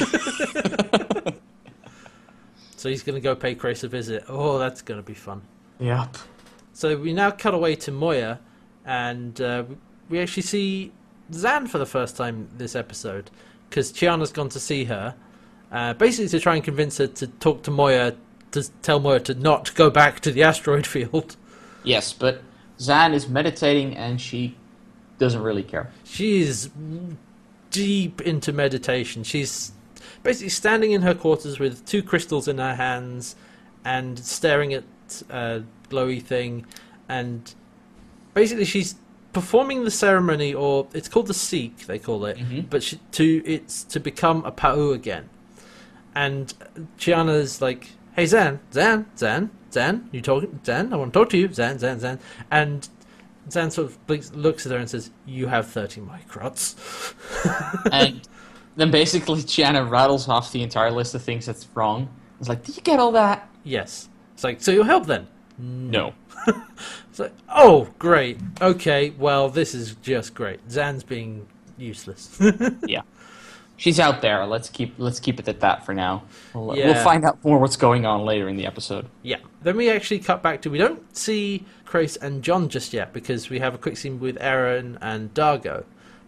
[2.77, 4.23] so he's gonna go pay Crais a visit.
[4.27, 5.41] Oh, that's gonna be fun.
[5.79, 6.17] Yep.
[6.73, 8.39] So we now cut away to Moya,
[8.85, 9.63] and uh,
[10.07, 10.91] we actually see
[11.31, 13.31] Zhaan for the first time this episode
[13.69, 15.15] because Chiana's gone to see her,
[15.71, 18.15] uh, basically to try and convince her to talk to Moya
[18.51, 21.35] to tell Moya to not go back to the asteroid field.
[21.83, 22.41] Yes, but
[22.79, 24.55] Zhaan is meditating and she
[25.17, 25.91] doesn't really care.
[26.03, 26.69] She's
[27.71, 29.23] deep into meditation.
[29.23, 29.71] She's
[30.23, 33.35] basically standing in her quarters with two crystals in her hands
[33.85, 34.83] and staring at
[35.29, 36.65] a glowy thing.
[37.07, 37.53] And
[38.33, 38.95] basically, she's
[39.33, 42.37] performing the ceremony, or it's called the Seek, they call it.
[42.69, 45.29] But she, to it's to become a Pa'u again.
[46.25, 46.53] And
[46.97, 47.81] Chiana's like,
[48.15, 50.59] "Hey Zhaan, Zhaan, Zhaan, Zhaan, you talking?
[50.63, 52.19] Zhaan, I want to talk to you, Zhaan, Zhaan, Zhaan."
[52.51, 52.89] And
[53.49, 56.75] Zhaan sort of blinks, looks at her and says, "You have thirty microts."
[57.91, 58.27] and
[58.75, 62.09] then basically Chiana rattles off the entire list of things that's wrong.
[62.39, 63.49] It's like, did you get all that?
[63.63, 64.09] yes.
[64.33, 65.27] It's like, so you'll help then?
[65.57, 66.13] No.
[67.09, 68.37] It's like, oh, great.
[68.61, 70.65] Okay, well, this is just great.
[70.69, 71.45] Zhaan's being
[71.77, 72.39] useless.
[72.87, 73.01] yeah.
[73.79, 74.45] She's out there.
[74.45, 76.23] Let's keep let's keep it at that for now.
[76.53, 76.87] We'll, Yeah.
[76.87, 79.05] we'll find out more what's going on later in the episode.
[79.23, 79.37] yeah.
[79.63, 83.49] Then we actually cut back to we don't see Crais and John just yet because
[83.49, 85.83] we have a quick scene with Aeryn and Dargo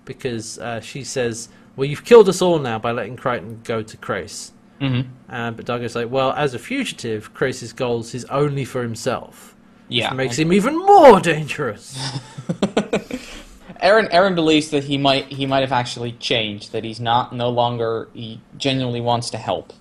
[0.06, 3.98] because uh, she says, "Well, you've killed us all now by letting Crichton go to
[3.98, 5.10] Crais." Mm-hmm.
[5.34, 9.56] Uh, but Dargo's like, "Well, as a fugitive, Crais's goals is only for himself."
[9.90, 10.10] Yeah.
[10.12, 11.98] Which makes him even more dangerous.
[13.82, 16.72] Aeryn Aeryn believes that he might he might have actually changed.
[16.72, 19.74] That he's not no longer he genuinely wants to help.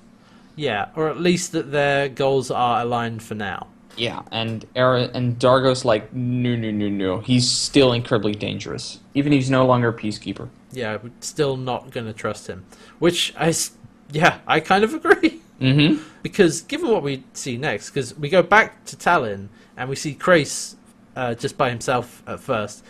[0.56, 3.66] yeah, or at least that their goals are aligned for now.
[3.96, 7.20] Yeah, and Aeryn and Dargo's like, no, no, no, no.
[7.20, 10.48] He's still incredibly dangerous, even if he's no longer a peacekeeper.
[10.72, 12.64] Yeah, we're still not going to trust him.
[12.98, 13.52] Which I
[14.12, 15.40] yeah, I kind of agree.
[15.60, 16.02] Mm-hmm.
[16.22, 20.14] because given what we see next, because we go back to Talyn and we see
[20.14, 20.76] Crais
[21.16, 22.84] uh, just by himself at first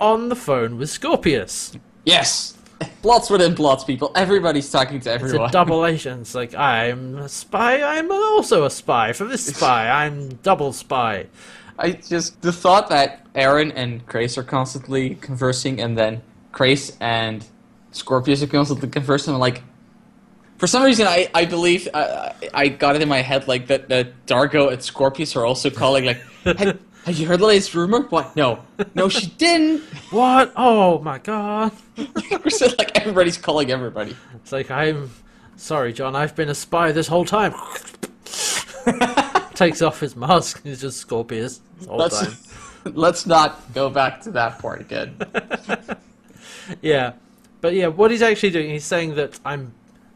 [0.00, 1.72] on the phone with Scorpius.
[2.04, 2.56] Yes,
[3.02, 4.12] plots within plots, people.
[4.14, 5.48] Everybody's talking to It's everyone.
[5.48, 6.22] a double agent.
[6.22, 7.82] It's like I'm a spy.
[7.82, 9.88] I'm also a spy for this spy.
[9.88, 11.26] I'm double spy.
[11.78, 17.44] I just the thought that Aeryn and Crais are constantly conversing, and then Crais and
[17.92, 19.34] Scorpius are constantly conversing.
[19.34, 19.62] I'm like,
[20.58, 23.88] for some reason, I I believe I, I got it in my head like that
[23.90, 28.02] that Dargo and Scorpius are also calling like, have, have you heard the latest rumor?
[28.02, 28.36] What?
[28.36, 28.60] No,
[28.94, 29.82] no, she didn't.
[30.10, 30.52] What?
[30.56, 31.72] Oh my god!
[32.48, 34.16] So, like everybody's calling everybody.
[34.34, 35.10] It's like I'm
[35.56, 37.54] Sorry, John, I've been a spy this whole time.
[39.54, 40.62] Takes off his mask.
[40.62, 42.94] He's just Scorpius Let's time.
[42.94, 45.16] let's not go back to that part again.
[46.82, 47.12] Yeah,
[47.60, 49.72] but yeah, what he's actually doing, he's saying that I'm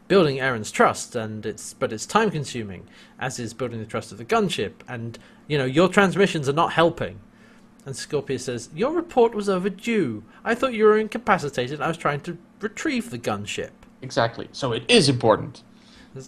[0.07, 2.87] building Aeryn's trust, and it's but it's time consuming,
[3.19, 5.17] as is building the trust of the gunship, and
[5.51, 7.19] you know your transmissions are not helping.
[7.85, 10.23] And Scorpius says, "Your report was overdue.
[10.45, 11.81] I thought you were incapacitated.
[11.81, 14.47] I was trying to retrieve the gunship." Exactly.
[14.53, 15.63] So it is important.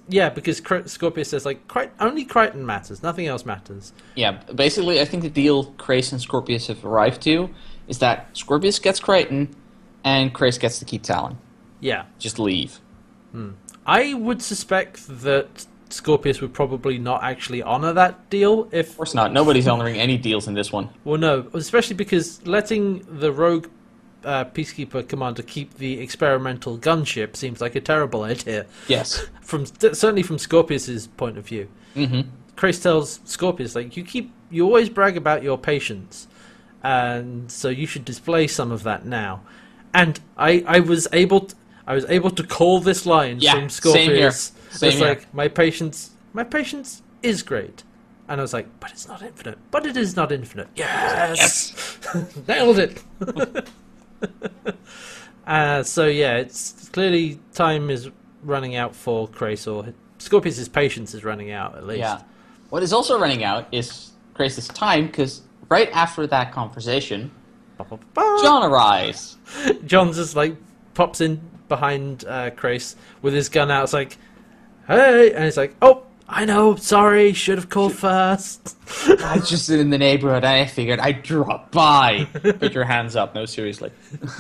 [0.10, 1.60] Yeah, because Scorpius says like
[2.00, 3.94] only Crichton matters, nothing else matters.
[4.16, 7.50] Yeah, basically, I think the deal Crais and Scorpius have arrived to
[7.88, 9.56] is that Scorpius gets Crichton,
[10.04, 11.38] and Crais gets to keep Talyn.
[11.80, 12.80] Yeah, Just leave.
[13.32, 13.52] Hmm.
[13.86, 19.14] I would suspect that Scorpius would probably not actually honor that deal if Of course
[19.14, 19.32] not.
[19.32, 20.90] Nobody's honoring any deals in this one.
[21.04, 23.68] Well, no, especially because letting the rogue
[24.26, 28.66] uh, peacekeeper commander keep the experimental gunship seems like a terrible idea.
[28.88, 29.28] Yes.
[29.42, 32.22] From certainly from Scorpius's point of view, Mm-hmm.
[32.56, 36.28] Crais tells Scorpius like you keep you always brag about your patience,
[36.82, 39.42] and so you should display some of that now.
[39.94, 43.70] And I I was able to, I was able to call this line Yeah, from
[43.70, 44.32] same here.
[44.32, 44.52] Scorpius.
[44.72, 45.08] Same it's here.
[45.08, 47.84] like my patience my patience is great.
[48.28, 49.60] And I was like, but it's not infinite.
[49.70, 50.70] But it is not infinite.
[50.76, 52.00] Yes,
[52.48, 53.04] nailed it.
[55.48, 58.10] uh, so yeah, it's clearly time is
[58.44, 62.00] running out for Crais, or Scorpius's patience is running out at least.
[62.00, 62.22] Yeah.
[62.70, 67.32] What is also running out is Crais's time, because right after that conversation.
[68.16, 69.38] John arrives.
[69.86, 70.56] John just like
[70.94, 71.42] pops in
[71.74, 72.52] behind uh,
[73.24, 73.84] with his gun out.
[73.84, 74.18] It's like,
[74.88, 78.78] hey, and he's like, oh, I know, sorry, should have called first.
[79.08, 82.26] I was just in the neighborhood, and I figured I'd drop by.
[82.60, 83.34] Put your hands up.
[83.34, 83.92] No, seriously.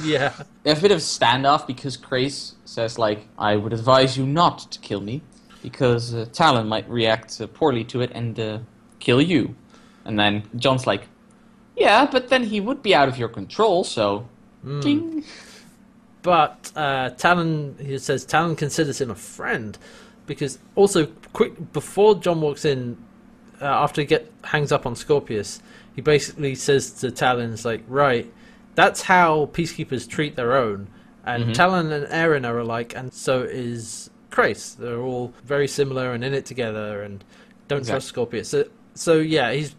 [0.03, 0.33] yeah,
[0.65, 5.01] a bit of standoff because Crais says, like, I would advise you not to kill
[5.01, 5.21] me
[5.61, 8.59] because uh, Talyn might react uh, poorly to it and uh,
[8.99, 9.55] kill you.
[10.05, 11.07] And then John's like,
[11.75, 14.27] yeah, but then he would be out of your control, so.
[14.81, 15.25] Ding.
[16.23, 19.77] But uh, Talyn, he says Talyn considers him a friend
[20.25, 22.97] because also quick before John walks in,
[23.61, 25.61] uh, after he get hangs up on Scorpius,
[25.95, 28.31] he basically says to Talyn, "It's like right,
[28.75, 30.87] that's how peacekeepers treat their own."
[31.25, 34.75] And Talyn and Aeryn are alike, and so is Crais.
[34.75, 37.23] They're all very similar and in it together, and
[37.67, 37.93] don't Exactly.
[37.93, 38.49] trust Scorpius.
[38.49, 39.75] So, so yeah, he's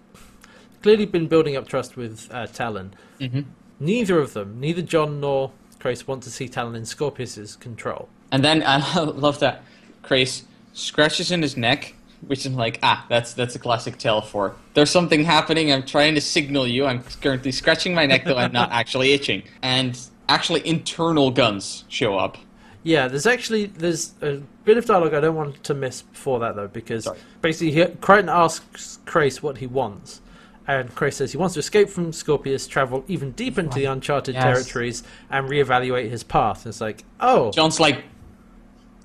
[0.82, 2.90] clearly been building up trust with uh, Talyn.
[3.20, 3.44] Mhm.
[3.80, 5.50] Neither of them, neither John nor
[5.84, 8.08] Crais, want to see Talyn in Scorpius's control.
[8.32, 9.60] And then I love that
[10.02, 11.94] Crais scratches in his neck,
[12.26, 15.70] which is like, ah, that's that's a classic tale for there's something happening.
[15.70, 16.86] I'm trying to signal you.
[16.86, 19.42] I'm currently scratching my neck, though I'm not actually itching.
[19.60, 22.38] And actually, internal guns show up.
[22.82, 26.56] Yeah, there's actually there's a bit of dialogue I don't want to miss before that
[26.56, 27.18] though, because Sorry.
[27.42, 30.22] basically he, Crichton asks Crais what he wants,
[30.66, 34.34] and Crais says he wants to escape from Scorpius, travel even deep into the uncharted
[34.34, 34.42] Yes.
[34.44, 36.64] territories, and reevaluate his path.
[36.64, 38.04] And It's like, oh, John's like,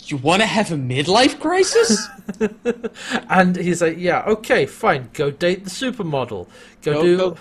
[0.05, 2.07] you want to have a midlife crisis?
[3.29, 6.47] and he's like, yeah, okay, fine, go date the supermodel,
[6.81, 7.17] go, go, do.
[7.17, 7.37] go,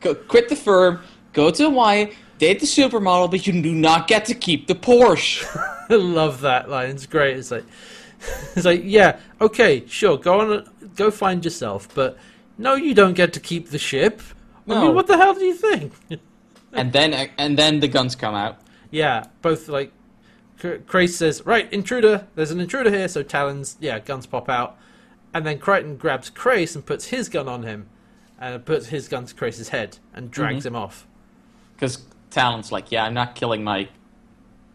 [0.00, 1.00] go, quit the firm,
[1.32, 5.44] go to Hawaii, date the supermodel, but you do not get to keep the Porsche.
[5.90, 6.90] I love that line.
[6.90, 7.36] It's great.
[7.36, 7.64] It's like,
[8.56, 12.16] it's like, yeah, okay, sure, go on, go find yourself, but
[12.58, 14.20] no, you don't get to keep the ship.
[14.68, 15.92] I mean, what the hell do you think?
[16.72, 18.58] and then uh, and then the guns come out.
[18.90, 19.92] yeah, both like,
[20.58, 22.26] Cr- Crais says, right, intruder.
[22.34, 24.76] There's an intruder here, so Talyn's yeah, guns pop out,
[25.32, 27.88] and then Crichton grabs Crais and puts his gun on him,
[28.40, 30.68] and puts his gun to Crais's head and drags mm-hmm.
[30.68, 31.06] him off.
[31.74, 33.88] Because Talyn's like, yeah, I'm not killing my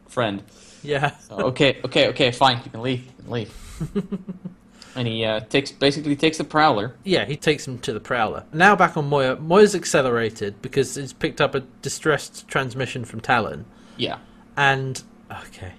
[0.08, 0.44] friend.
[0.84, 4.52] Yeah, So, okay, okay, okay, fine, you can leave, you can leave.
[4.96, 6.96] and he uh, takes basically takes the prowler.
[7.04, 8.44] Yeah, he takes him to the Prowler.
[8.54, 9.36] Now back on Moya.
[9.38, 13.66] Moya's accelerated because he's picked up a distressed transmission from Talyn.
[13.98, 14.18] Yeah,
[14.58, 15.74] And, okay.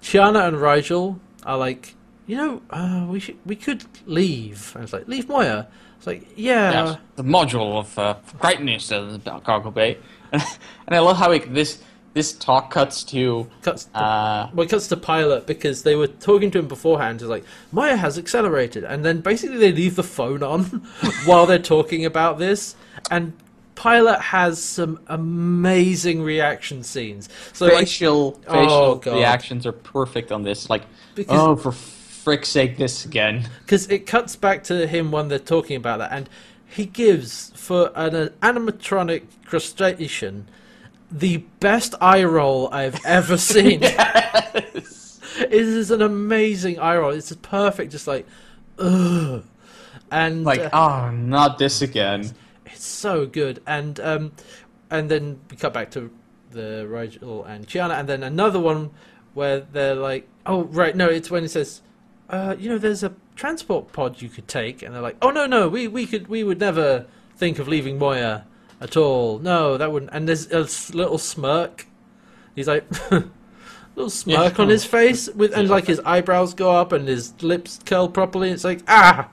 [0.00, 1.94] Chiana and Rygel are like,
[2.26, 4.72] you know, uh, we should, we could leave.
[4.74, 5.68] And it's like, leave Moya?
[5.98, 6.96] It's like, yeah.
[7.16, 8.16] The module of uh,
[8.60, 9.98] is uh, the cargo bay,
[10.32, 10.42] and
[10.90, 11.82] I love how it, this
[12.14, 16.06] this talk cuts to Cuts to, uh, well, it cuts to Pilot because they were
[16.06, 17.20] talking to him beforehand.
[17.20, 18.84] It's like, Moya has accelerated.
[18.84, 20.64] And then basically they leave the phone on
[21.26, 22.76] while they're talking about this.
[23.10, 23.32] And
[23.74, 27.28] Pilot has some amazing reaction scenes.
[27.52, 29.14] So, like, facial Oh, facial God.
[29.16, 30.70] reactions are perfect on this.
[30.70, 30.82] Like,
[31.16, 33.48] Because- oh, for frick's sake, this again.
[33.64, 36.28] because it cuts back to him when they're talking about that, and
[36.66, 40.46] he gives for an, uh, animatronic crustacean
[41.14, 43.82] the best eye roll I've ever seen.
[44.56, 47.10] It's It is an amazing eye roll.
[47.10, 48.26] It's perfect, just like,
[48.78, 49.44] ugh.
[50.10, 52.30] And Like, uh, oh, not this again.
[52.66, 53.62] it's so good.
[53.66, 54.32] And um,
[54.90, 56.10] and then we cut back to
[56.50, 58.90] the Rygel and Chiana, and then another one
[59.34, 61.80] where they're like, oh right, no, it's when it says,
[62.30, 65.46] uh, you know, there's a transport pod you could take, and they're like, oh no,
[65.46, 68.46] no, we we could we would never think of leaving Moya
[68.80, 69.38] at all.
[69.38, 70.12] No, that wouldn't.
[70.12, 71.86] And there's a little smirk.
[72.54, 72.84] He's like.
[73.96, 77.78] Little smirk on his face with and like his eyebrows go up and his lips
[77.86, 78.50] curl properly.
[78.50, 79.28] It's like ah,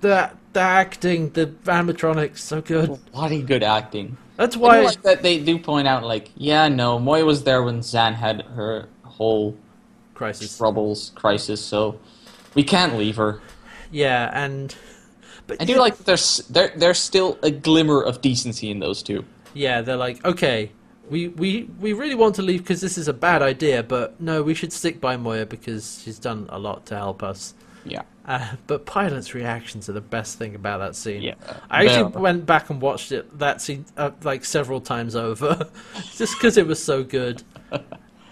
[0.00, 2.98] the the acting, the animatronics, so good.
[3.12, 4.16] Bloody good acting.
[4.36, 7.62] That's why do like that they do point out, like, yeah, no, Moya was there
[7.62, 9.56] when Zhaan had her whole
[10.14, 10.56] crisis.
[10.56, 12.00] troubles, crisis, so
[12.54, 13.40] we can't leave her.
[13.92, 14.74] Yeah, and
[15.46, 19.02] but I do like that there's there there's still a glimmer of decency in those
[19.02, 19.24] two.
[19.54, 20.70] yeah, they're like okay,
[21.10, 24.42] we we we really want to leave because this is a bad idea, but no,
[24.42, 27.54] we should stick by Moya because she's done a lot to help us.
[27.84, 28.02] Yeah.
[28.26, 31.20] Uh, but Pilot's reactions are the best thing about that scene.
[31.20, 31.34] Yeah.
[31.70, 35.68] I actually Well- went back and watched it that scene uh, like several times over,
[36.16, 37.42] just because it was so good.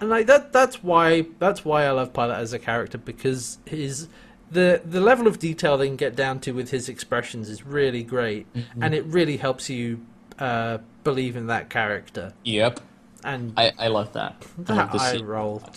[0.00, 4.08] And like that, that's why that's why I love Pilot as a character because his
[4.52, 8.02] the the level of detail they can get down to with his expressions is really
[8.02, 8.82] great, Mm-hmm.
[8.82, 10.00] and it really helps you
[10.38, 12.32] uh, believe in that character.
[12.44, 12.80] Yep.
[13.24, 14.44] And I, I love that.
[14.68, 15.24] I love eye scene.
[15.24, 15.62] roll.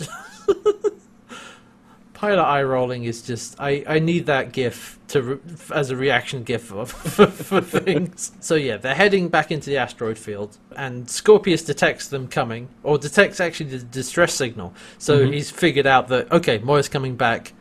[2.14, 5.38] Pilot eye rolling is just I, I need that gif to re-
[5.74, 8.32] as a reaction gif for, for, for things.
[8.40, 12.98] So yeah, they're heading back into the asteroid field, and Scorpius detects them coming, or
[12.98, 14.74] detects actually the distress signal.
[14.98, 15.34] So Mhm.
[15.34, 17.52] he's figured out that okay, Moya's coming back,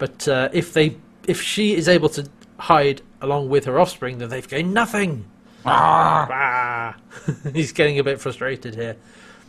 [0.00, 0.96] but uh, if they
[1.28, 5.26] if she is able to hide along with her offspring, then they've gained nothing.
[5.64, 6.96] Ah!
[7.52, 8.96] he's getting a bit frustrated here.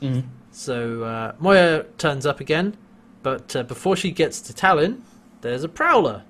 [0.02, 0.26] Mhm.
[0.52, 2.76] So uh, Moya turns up again,
[3.24, 5.00] but uh, before she gets to Talyn,
[5.40, 6.24] there's a prowler,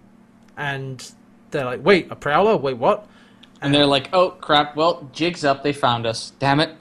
[0.56, 1.12] and
[1.50, 2.56] they're like, "Wait, a prowler?
[2.56, 3.08] Wait, what?"
[3.64, 6.32] And they're like, oh crap, well, jig's up, they found us.
[6.40, 6.72] Damn it.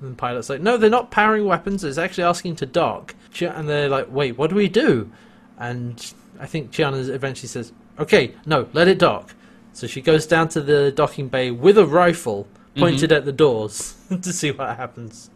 [0.00, 1.82] And the pilot's like, "No, they're not powering weapons.
[1.84, 5.10] It's actually asking to dock." And they're like, "Wait, what do we do?"
[5.58, 9.34] And I think Chiana eventually says, "Okay, no, let it dock."
[9.72, 13.96] So she goes down to the docking bay with a rifle pointed at the doors
[14.08, 15.30] to see what happens.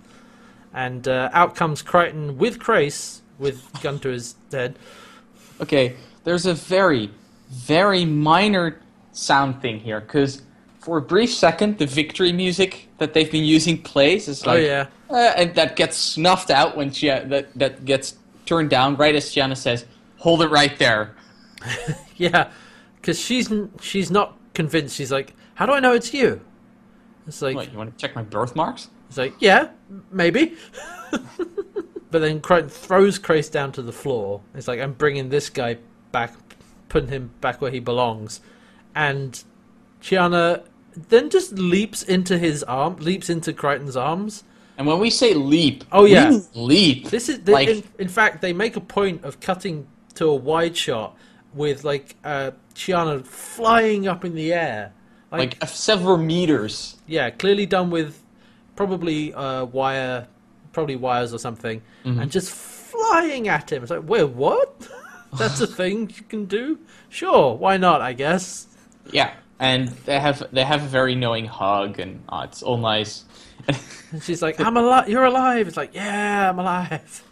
[0.72, 4.78] And uh, out comes Crichton with Crais with gun to his head.
[5.60, 7.10] Okay, there's a very,
[7.50, 8.80] very minor
[9.12, 10.42] sound thing here, because
[10.78, 14.28] for a brief second, the victory music that they've been using plays.
[14.28, 18.16] It's like, oh yeah, uh, and that gets snuffed out when she that that gets
[18.46, 19.84] turned down right as Chiana says,
[20.22, 21.14] "Hold it right there."
[22.16, 22.50] yeah,
[22.96, 24.96] because she's she's not convinced.
[24.96, 26.40] She's like, "How do I know it's you?"
[27.26, 28.88] It's like What, you want to check my birthmarks?
[29.08, 29.68] it's like, "Yeah,
[30.10, 30.54] maybe."
[32.10, 34.40] but then Crichton throws Crais down to the floor.
[34.54, 35.78] It's like, "I'm bringing this guy
[36.12, 36.34] back,
[36.88, 38.40] putting him back where he belongs,"
[38.94, 39.42] and
[40.00, 40.62] Chiana
[41.08, 44.44] then just leaps into his arm, leaps into Crichton's arms.
[44.78, 46.38] And when we say leap, Oh, yeah.
[46.54, 47.08] leap.
[47.10, 50.34] This is the, like in, in fact they make a point of cutting to a
[50.34, 51.16] wide shot
[51.54, 54.92] with like uh, Chiana flying up in the air,
[55.30, 56.96] like, like several meters.
[57.06, 58.22] yeah, clearly done with
[58.76, 60.26] probably uh, wire,
[60.72, 63.82] probably wires or something, and just flying at him.
[63.82, 64.88] It's like, wait, what?
[65.38, 66.78] That's a thing you can do?
[67.08, 68.00] Sure, why not?
[68.02, 68.66] I guess.
[69.12, 73.24] Yeah, and they have they have a very knowing hug, and oh, it's all nice.
[73.66, 75.08] And she's like, I'm alive.
[75.08, 75.68] You're alive.
[75.68, 77.24] It's like, yeah, I'm alive.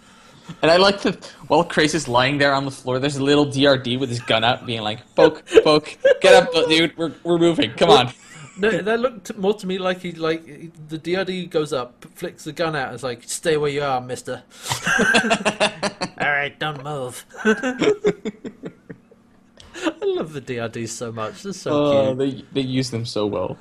[0.62, 3.46] And I like that while Crais is lying there on the floor, there's a little
[3.46, 6.96] DRD with his gun out, being like, "Poke, poke, get up, dude.
[6.96, 7.72] We're we're moving.
[7.72, 8.12] Come on."
[8.58, 10.44] No, that looked more to me like he like
[10.88, 14.42] the DRD goes up, flicks the gun out, it's like, "Stay where you are, Mister."
[16.20, 17.24] All right, don't move.
[17.44, 17.54] I
[20.04, 21.42] love the DRDs so much.
[21.42, 22.18] They're so Oh, cute.
[22.52, 23.56] they they use them so well.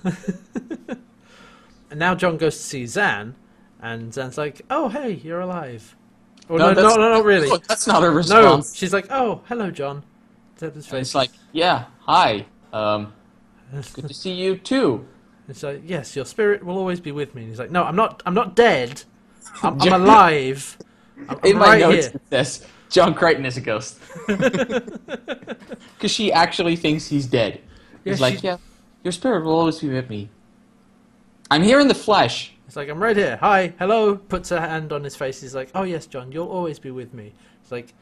[1.91, 3.33] And now John goes to see Zhaan,
[3.81, 5.95] and Zhaan's like, "Oh, hey, you're alive."
[6.49, 7.49] Oh No, no, no, no, not really.
[7.67, 8.73] That's not a response.
[8.73, 10.03] No, she's like, "Oh, hello, John."
[10.57, 12.45] That is And it's like, yeah, hi.
[12.73, 13.13] Um,
[13.93, 15.07] good to see you too.
[15.47, 17.43] It's like, yes, your spirit will always be with me.
[17.43, 18.21] And he's like, no, I'm not.
[18.25, 19.03] I'm not dead.
[19.63, 20.77] I'm, I'm alive.
[21.29, 22.15] I'm, In I'm my right notes, here.
[22.15, 27.61] it says John Crichton is a ghost because she actually thinks he's dead.
[28.03, 28.57] Yeah, He's like, yeah,
[29.03, 30.29] your spirit will always be with me.
[31.51, 32.53] I'm here in the flesh.
[32.69, 33.35] It's like, I'm right here.
[33.41, 34.15] Hi, hello.
[34.15, 35.41] Puts a hand on his face.
[35.41, 37.33] He's like, oh yes, John, you'll always be with me.
[37.63, 37.95] It's like,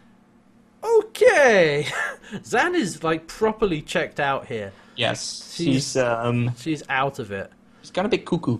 [0.83, 1.87] okay.
[2.33, 4.73] Zhaan is like properly checked out here.
[4.97, 7.49] Yes, She's- she's um, She's out of it.
[7.81, 8.57] she's kind of bit cuckoo.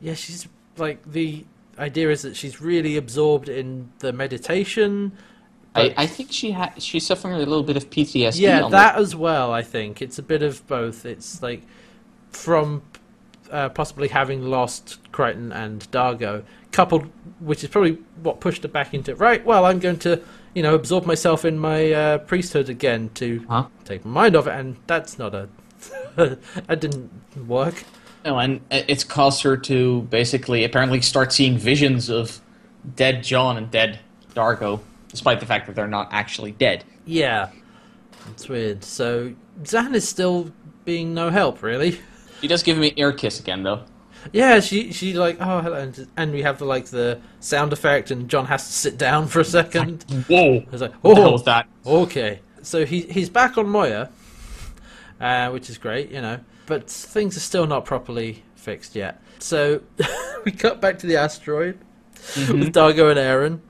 [0.00, 1.44] Yeah, she's like the
[1.80, 5.10] idea is that she's really absorbed in the meditation,
[5.74, 8.38] I, I think she ha- she's suffering a little bit of PTSD.
[8.38, 9.50] yeah, that as well.
[9.52, 11.04] I think it's a bit of both.
[11.04, 11.62] It's like
[12.30, 12.82] from
[13.54, 16.42] uh, possibly having lost Crichton and Dargo,
[16.72, 17.06] coupled,
[17.38, 19.44] which is probably what pushed her back into right.
[19.44, 20.20] Well, I'm going to,
[20.54, 23.66] you know, absorb myself in my uh, priesthood again to Huh?
[23.84, 25.48] take my mind off it, and that's not a.
[26.16, 27.10] that didn't
[27.46, 27.84] work.
[28.24, 32.40] No, and it's caused her to basically apparently start seeing visions of
[32.96, 34.00] dead John and dead
[34.34, 36.84] Dargo, despite the fact that they're not actually dead.
[37.04, 37.50] Yeah,
[38.30, 38.82] it's weird.
[38.82, 40.50] So Zhaan is still
[40.84, 42.00] being no help, really.
[42.44, 43.84] He does give me an ear kiss again, though.
[44.30, 48.10] Yeah, she she like oh hello, and, and we have the like the sound effect,
[48.10, 50.02] and John has to sit down for a second.
[50.28, 50.62] Whoa!
[50.70, 51.66] It's like oh was that?
[51.86, 54.10] okay, so he he's back on Moya,
[55.22, 59.22] uh, which is great, you know, but things are still not properly fixed yet.
[59.38, 59.80] So
[60.44, 61.78] we cut back to the asteroid
[62.36, 63.60] with Dargo and Aeryn,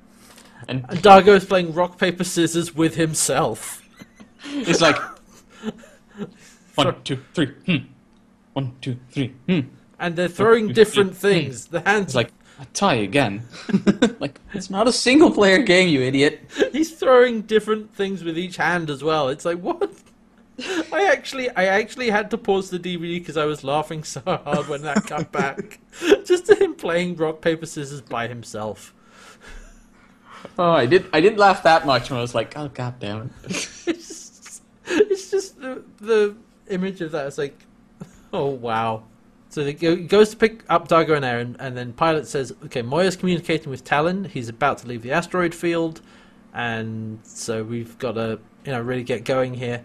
[0.66, 3.88] And and Dargo is playing rock paper scissors with himself.
[4.46, 4.98] it's like
[6.74, 7.52] one, two, three.
[7.66, 7.93] Hmm.
[8.54, 9.34] One, two, three.
[9.48, 9.60] Hmm.
[9.98, 11.66] And they're throwing different things.
[11.66, 13.46] The hands It's like a tie again.
[14.20, 16.50] like it's not a single player game, you idiot.
[16.72, 19.28] He's throwing different things with each hand as well.
[19.28, 19.92] It's like what?
[20.92, 24.68] I actually, I actually had to pause the DVD because I was laughing so hard
[24.68, 25.80] when that cut back,
[26.24, 28.94] just to him playing rock paper scissors by himself.
[30.58, 31.06] Oh, I did.
[31.12, 33.30] I didn't laugh that much when I was like, oh god damn it.
[33.86, 36.36] It's just, it's just the, the
[36.68, 37.26] image of that.
[37.26, 37.58] It's like,
[38.34, 39.04] oh wow.
[39.48, 43.16] So he goes to pick up Dargo and Aeryn, and then Pilot says, "Okay, Moya's
[43.16, 44.26] communicating with Talyn.
[44.26, 46.00] He's about to leave the asteroid field,
[46.52, 49.84] and so we've got to, you know, really get going here."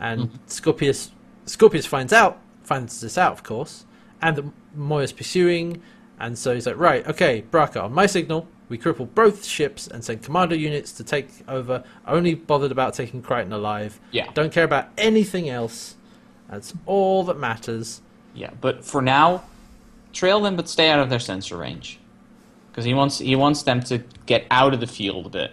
[0.00, 0.36] And mm-hmm.
[0.46, 1.10] Scorpius,
[1.44, 3.84] Scorpius finds out, finds this out, of course,
[4.22, 4.44] and that
[4.74, 5.82] Moya's pursuing,
[6.18, 10.02] and so he's like, "Right, okay, Braca, on my signal, we cripple both ships and
[10.02, 11.84] send commando units to take over.
[12.06, 14.00] Only bothered about taking Crichton alive.
[14.12, 14.30] Yeah.
[14.32, 15.96] Don't care about anything else.
[16.50, 18.02] That's all that matters."
[18.34, 19.44] Yeah, but for now,
[20.12, 21.98] trail them, but stay out of their sensor range,
[22.70, 25.52] because he wants he wants them to get out of the field a bit,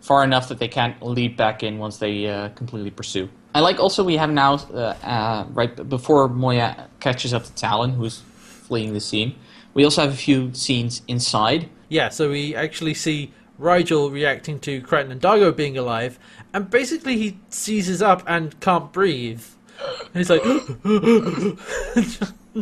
[0.00, 3.28] far enough that they can't leap back in once they uh, completely pursue.
[3.54, 7.94] I like also we have now uh, uh, right before Moya catches up to Talyn,
[7.94, 9.34] who's fleeing the scene.
[9.74, 11.68] We also have a few scenes inside.
[11.88, 16.18] Yeah, so we actually see Rygel reacting to Crichton and Dargo being alive,
[16.54, 19.42] and basically he seizes up and can't breathe.
[20.12, 20.44] And he's like,
[20.84, 21.56] and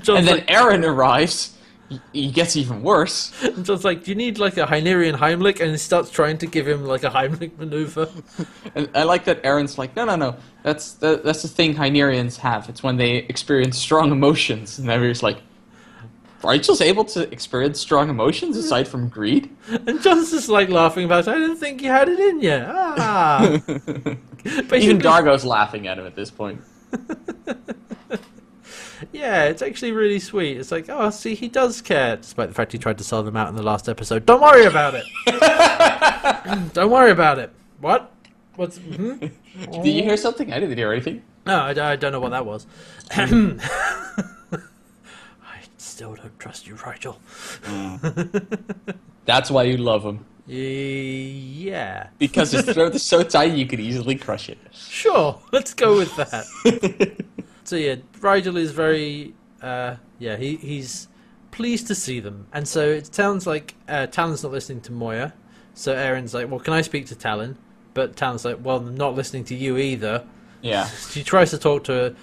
[0.03, 1.55] then like, Aeryn arrives.
[1.89, 3.33] He- He gets even worse.
[3.43, 6.47] and John's like, "Do you need like a Hynerian Heimlich?" And he starts trying to
[6.47, 8.09] give him like a Heimlich maneuver.
[8.75, 10.37] And I like that Aeryn's like, no, no, no.
[10.63, 12.69] That's that, that's the thing Hynerians have.
[12.69, 14.79] It's when they experience strong emotions.
[14.79, 15.39] And everyone's like,
[16.43, 19.49] Rygel's able to experience strong emotions aside from greed.
[19.87, 21.31] And John's just like laughing about it.
[21.31, 22.63] I didn't think you had it in you.
[22.69, 23.43] Ah.
[24.75, 26.61] Even Dargo's laughing at him at this point.
[29.13, 30.57] Yeah, it's actually really sweet.
[30.57, 33.37] It's like, oh, see, he does care, despite the fact he tried to sell them
[33.37, 34.27] out in the last episode.
[34.27, 35.05] Don't worry about it.
[36.75, 37.53] Don't worry about it.
[37.81, 38.13] What?
[38.57, 38.79] What's?
[38.79, 39.19] Hmm?
[39.19, 40.53] Did you hear something?
[40.53, 41.23] I didn't hear anything.
[41.47, 42.67] No, I, I don't know what that was.
[43.11, 43.61] I
[45.79, 47.17] still don't trust you, Rygel.
[49.25, 50.27] That's why you love him.
[50.51, 54.59] Yeah, Because his throat is so tight you could easily crush it.
[54.73, 55.39] sure.
[55.53, 56.47] Let's go with that.
[57.65, 61.09] so yeah, Rygel is very, uh, yeah, he he's
[61.51, 65.35] pleased to see them, and so it sounds like uh, Talyn's not listening to Moya.
[65.75, 67.57] So Aeryn's like, well, can I speak to Talyn?
[67.95, 70.27] But Talyn's like, well, I'm not listening to you either.
[70.63, 70.89] Yeah.
[71.11, 72.17] She tries to talk to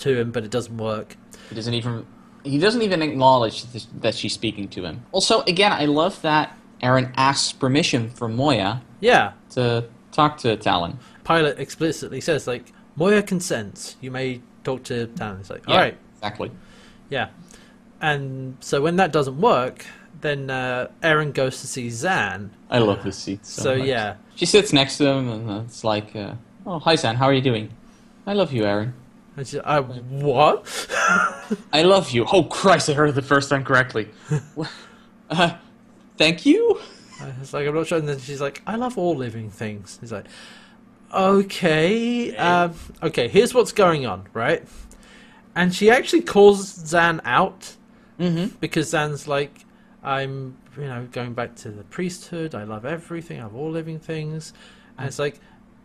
[0.00, 1.16] to him, but it doesn't work.
[1.48, 2.06] He doesn't even
[2.44, 3.64] he doesn't even acknowledge
[4.00, 5.06] that she's speaking to him.
[5.12, 10.96] Also, again, I love that Aeryn asks permission from Moya Yeah, to talk to Talyn.
[11.24, 13.96] Pilot explicitly says like Moya consents.
[14.00, 15.40] You may talk to Talyn.
[15.40, 16.50] It's like, Yeah, all right, Exactly.
[17.10, 17.28] yeah.
[18.00, 19.84] And so when that doesn't work,
[20.20, 22.50] then uh, Aeryn goes to see Zhaan.
[22.70, 23.40] I love this scene.
[23.42, 26.34] So, So, yeah, She sits next to him and uh, it's like, uh,
[26.66, 27.70] oh, hi, Zhaan, how are you doing?
[28.26, 28.92] I love you, Aeryn.
[29.36, 30.66] and she's, I what?
[31.72, 32.26] I love you.
[32.32, 34.08] Oh, Christ, I heard it the first time correctly.
[35.30, 35.54] uh,
[36.16, 36.80] thank you?
[37.40, 37.98] it's like I'm not sure.
[37.98, 39.98] And then she's like, I love all living things.
[40.00, 40.26] He's like,
[41.12, 43.28] okay, um, okay.
[43.28, 44.66] Here's what's going on, right?
[45.54, 47.76] And she actually calls Zhaan out
[48.20, 48.56] Mm-hmm.
[48.60, 49.64] because Zhaan's like,
[50.04, 52.54] I'm, you know, going back to the priesthood.
[52.54, 53.40] I love everything.
[53.40, 54.52] I love all living things.
[54.96, 55.40] And it's like,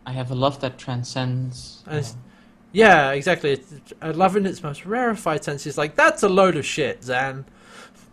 [0.06, 1.82] I have a love that transcends.
[1.88, 2.16] and it's,
[2.70, 3.54] yeah, exactly.
[3.54, 5.62] It's, I love in its most rarefied sense.
[5.62, 7.46] She's like, that's a load of shit, Zhaan.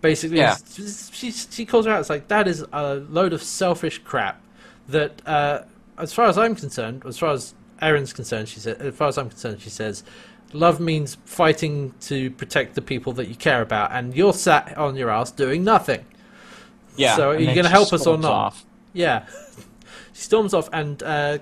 [0.02, 0.56] Basically, Yeah.
[1.12, 2.00] she she calls her out.
[2.00, 4.42] It's like that is a load of selfish crap
[4.90, 5.64] that uh,
[5.98, 9.18] as far as I'm concerned, as far as Aeryn's concerned, she said, as far as
[9.18, 10.04] I'm concerned, she says,
[10.54, 14.96] love means fighting to protect the people that you care about, and you're sat on
[14.96, 16.06] your ass doing nothing.
[16.96, 17.16] Yeah.
[17.16, 18.32] So are you then gonna help us or not?
[18.32, 18.66] Off.
[18.94, 19.26] Yeah.
[20.14, 21.40] she storms off, and uh,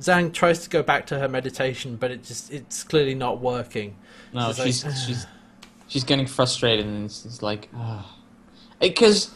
[0.00, 3.96] Zhaan tries to go back to her meditation, but it just it's clearly not working.
[4.32, 5.26] No, She's she's like, she's
[5.88, 7.68] she's getting frustrated and it's, it's like,
[8.80, 9.30] because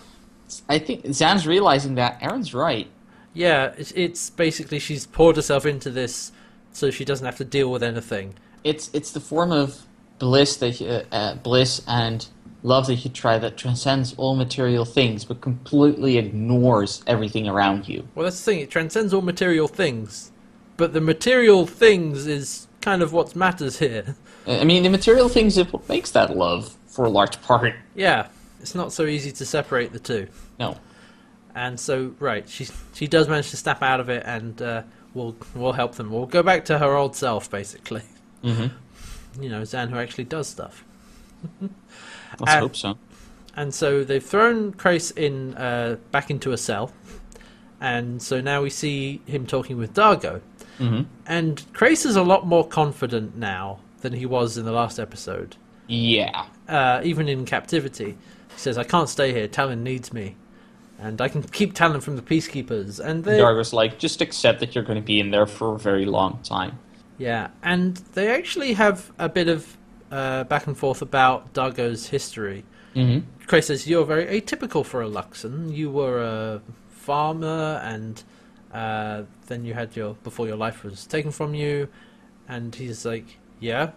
[0.68, 2.88] I think Zhaan's realizing that Aeryn's right.
[3.32, 6.32] Yeah, it's, it's basically she's poured herself into this
[6.72, 8.34] so she doesn't have to deal with anything.
[8.64, 9.86] It's it's the form of
[10.18, 12.26] bliss that uh, uh, bliss and
[12.62, 18.06] love that you try that transcends all material things, but completely ignores everything around you.
[18.14, 18.60] Well, that's the thing.
[18.60, 20.30] It transcends all material things,
[20.76, 24.16] but the material things is kind of what matters here.
[24.46, 27.74] I mean, the material things is what makes that love for a large part.
[27.94, 28.28] Yeah,
[28.60, 30.28] it's not so easy to separate the two.
[30.58, 30.76] No.
[31.54, 34.82] And so, right, she she does manage to snap out of it, and uh,
[35.14, 36.10] we'll we'll help them.
[36.10, 38.02] We'll go back to her old self, basically.
[38.44, 39.42] Mm-hmm.
[39.42, 40.84] You know, Zhaan who actually does stuff.
[41.60, 42.98] Let's Uh, hope so.
[43.56, 46.92] And so they've thrown Crais in uh, back into a cell,
[47.80, 50.40] and so now we see him talking with Dargo.
[50.80, 51.02] Mm-hmm.
[51.26, 55.56] And Crais is a lot more confident now than he was in the last episode.
[55.86, 56.46] Yeah.
[56.68, 58.16] Uh, even in captivity,
[58.48, 59.46] he says, "I can't stay here.
[59.48, 60.36] Talyn needs me,
[60.98, 64.74] and I can keep Talyn from the Peacekeepers." And they, Dargo's like, just accept that
[64.74, 66.78] you're going to be in there for a very long time.
[67.18, 69.76] yeah, and they actually have a bit of
[70.10, 72.64] uh, back and forth about Dargo's history.
[72.94, 73.26] Mm-hmm.
[73.46, 75.74] Crais says, "You're very atypical for a Luxan.
[75.74, 78.22] You were a farmer, and
[78.72, 81.88] uh, then you had your before your life was taken from you."
[82.48, 83.26] And he's like,
[83.60, 83.90] "Yeah."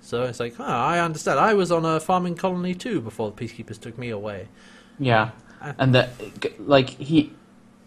[0.00, 1.40] So it's like, "Oh, I understand.
[1.40, 4.48] I was on a farming colony too before the peacekeepers took me away."
[4.98, 5.30] Yeah,
[5.60, 6.10] Uh, and that
[6.76, 7.32] like he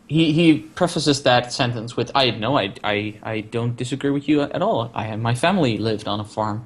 [0.08, 4.42] he he prefaces that sentence with I no I I I don't disagree with you
[4.42, 4.92] at all.
[4.94, 6.66] I my family lived on a farm,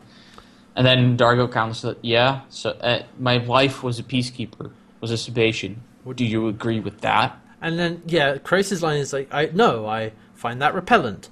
[0.75, 2.41] and then Dargo counters that yeah.
[2.49, 4.71] So uh, my wife was a peacekeeper,
[5.01, 5.75] was a Sebacean.
[6.15, 7.37] Do you agree with that?
[7.61, 11.29] And then, yeah, Crais's line is like, "I no, I find that repellent."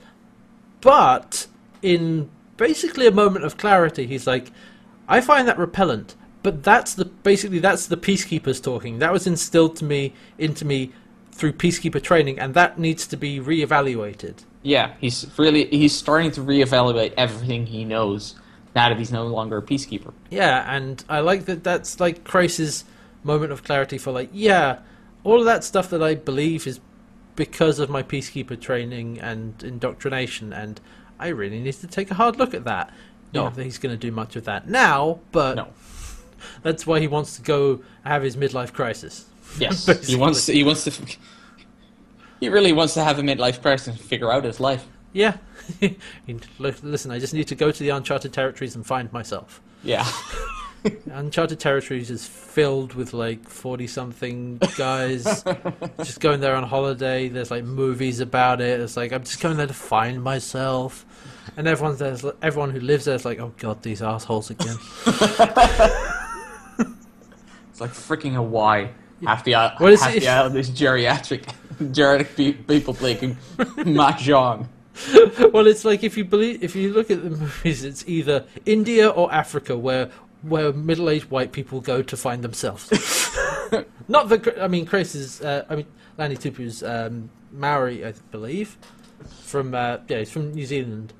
[0.82, 1.48] But
[1.82, 4.52] in basically a moment of clarity, he's like,
[5.08, 9.00] "I find that repellent." But that's the basically that's the peacekeepers talking.
[9.00, 10.92] That was instilled to me into me
[11.32, 14.44] through peacekeeper training, and that needs to be reevaluated.
[14.64, 18.36] Yeah, he's really he's starting to reevaluate everything he knows
[18.76, 20.14] now that he's no longer a peacekeeper.
[20.30, 21.64] Yeah, and I like that.
[21.64, 22.86] That's like Crais's
[23.24, 24.80] moment of clarity for like, yeah,
[25.24, 26.80] all of that stuff that I believe is
[27.38, 30.82] because of my peacekeeper training and indoctrination, and
[31.18, 32.92] I really need to take a hard look at that.
[33.34, 33.46] No.
[33.46, 35.68] Not that he's going to do much of that now, but No.
[36.64, 39.26] that's why he wants to go have his midlife crisis.
[39.58, 40.92] Yes, he wants he wants to.
[42.42, 44.86] He really wants to have a midlife crisis and figure out his life.
[45.14, 45.38] Yeah.
[46.60, 49.62] Listen, I just need to go to the uncharted territories and find myself.
[49.84, 50.06] Yeah.
[51.12, 55.44] Uncharted Territories is filled with like forty something guys
[55.98, 57.28] just going there on holiday.
[57.30, 58.80] There's like movies about it.
[58.80, 61.06] It's like I'm just going there to find myself,
[61.58, 64.78] and everyone's there's everyone who lives there is like, oh god, these assholes again.
[67.70, 68.88] It's like freaking Hawaii.
[69.24, 70.22] Half the What is half it?
[70.22, 71.44] the island is geriatric,
[71.80, 74.68] geriatric people playing mahjong.
[75.54, 79.10] well, it's like if you believe if you look at the movies, it's either India
[79.10, 80.10] or Africa where
[80.42, 82.90] where middle aged white people go to find themselves.
[84.08, 88.78] Not that I mean, Crais is uh, I mean Lani Tupu's um, Maori, I believe,
[89.42, 91.14] from uh, yeah, he's from New Zealand.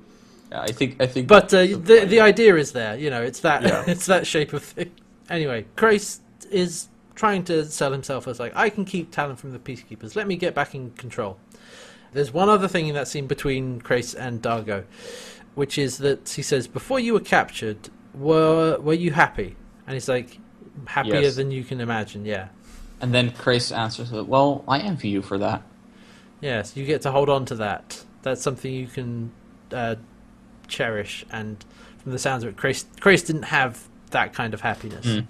[0.50, 1.28] Yeah, I think I think.
[1.28, 3.84] But uh, the the idea is there, you know, it's that Yeah.
[3.86, 4.92] it's that shape of thing.
[5.28, 9.58] Anyway, Crais is trying to sell himself as like I can keep Talyn from the
[9.58, 10.16] peacekeepers.
[10.16, 11.38] Let me get back in control.
[12.12, 14.84] There's one other thing in that scene between Crais and Dargo,
[15.54, 19.56] which is that he says, "Before you were captured, were were you happy?"
[19.86, 20.38] And he's like,
[20.86, 21.36] "Happier Yes.
[21.36, 22.48] than you can imagine." Yeah,
[23.00, 25.62] and then Crais answers, "Well, I envy you for that."
[26.40, 28.04] yes, you get to hold on to that.
[28.22, 29.32] That's something you can
[29.72, 29.96] uh,
[30.68, 31.24] cherish.
[31.32, 31.64] And
[31.98, 35.04] from the sounds of it, Crais, Crais didn't have that kind of happiness.
[35.04, 35.26] Mm.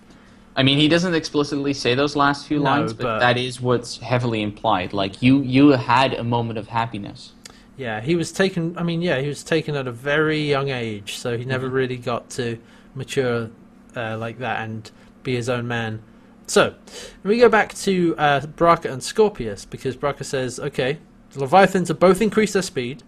[0.55, 3.59] I mean, he doesn't explicitly say those last few No, lines, but, but- that is
[3.61, 4.93] what's heavily implied.
[4.93, 7.32] Like you, you had a moment of happiness.
[7.78, 8.76] Yeah, he was taken.
[8.76, 11.97] I mean, yeah, he was taken at a very young age, so he never really
[11.97, 12.59] got to
[12.99, 13.51] mature
[13.96, 14.90] uh, like that and
[15.22, 16.03] be his own man.
[16.46, 16.74] So,
[17.22, 20.99] we go back to uh, Braca and Scorpius because Braca says, "Okay,
[21.32, 23.03] the Leviathans have both increased their speed.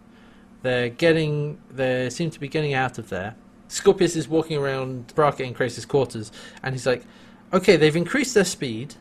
[0.62, 1.58] They're getting.
[1.70, 3.34] They seem to be getting out of there."
[3.68, 6.30] Scorpius is walking around Braca and Crais's quarters,
[6.62, 7.04] and he's like,
[7.52, 8.94] "Okay, they've increased their speed."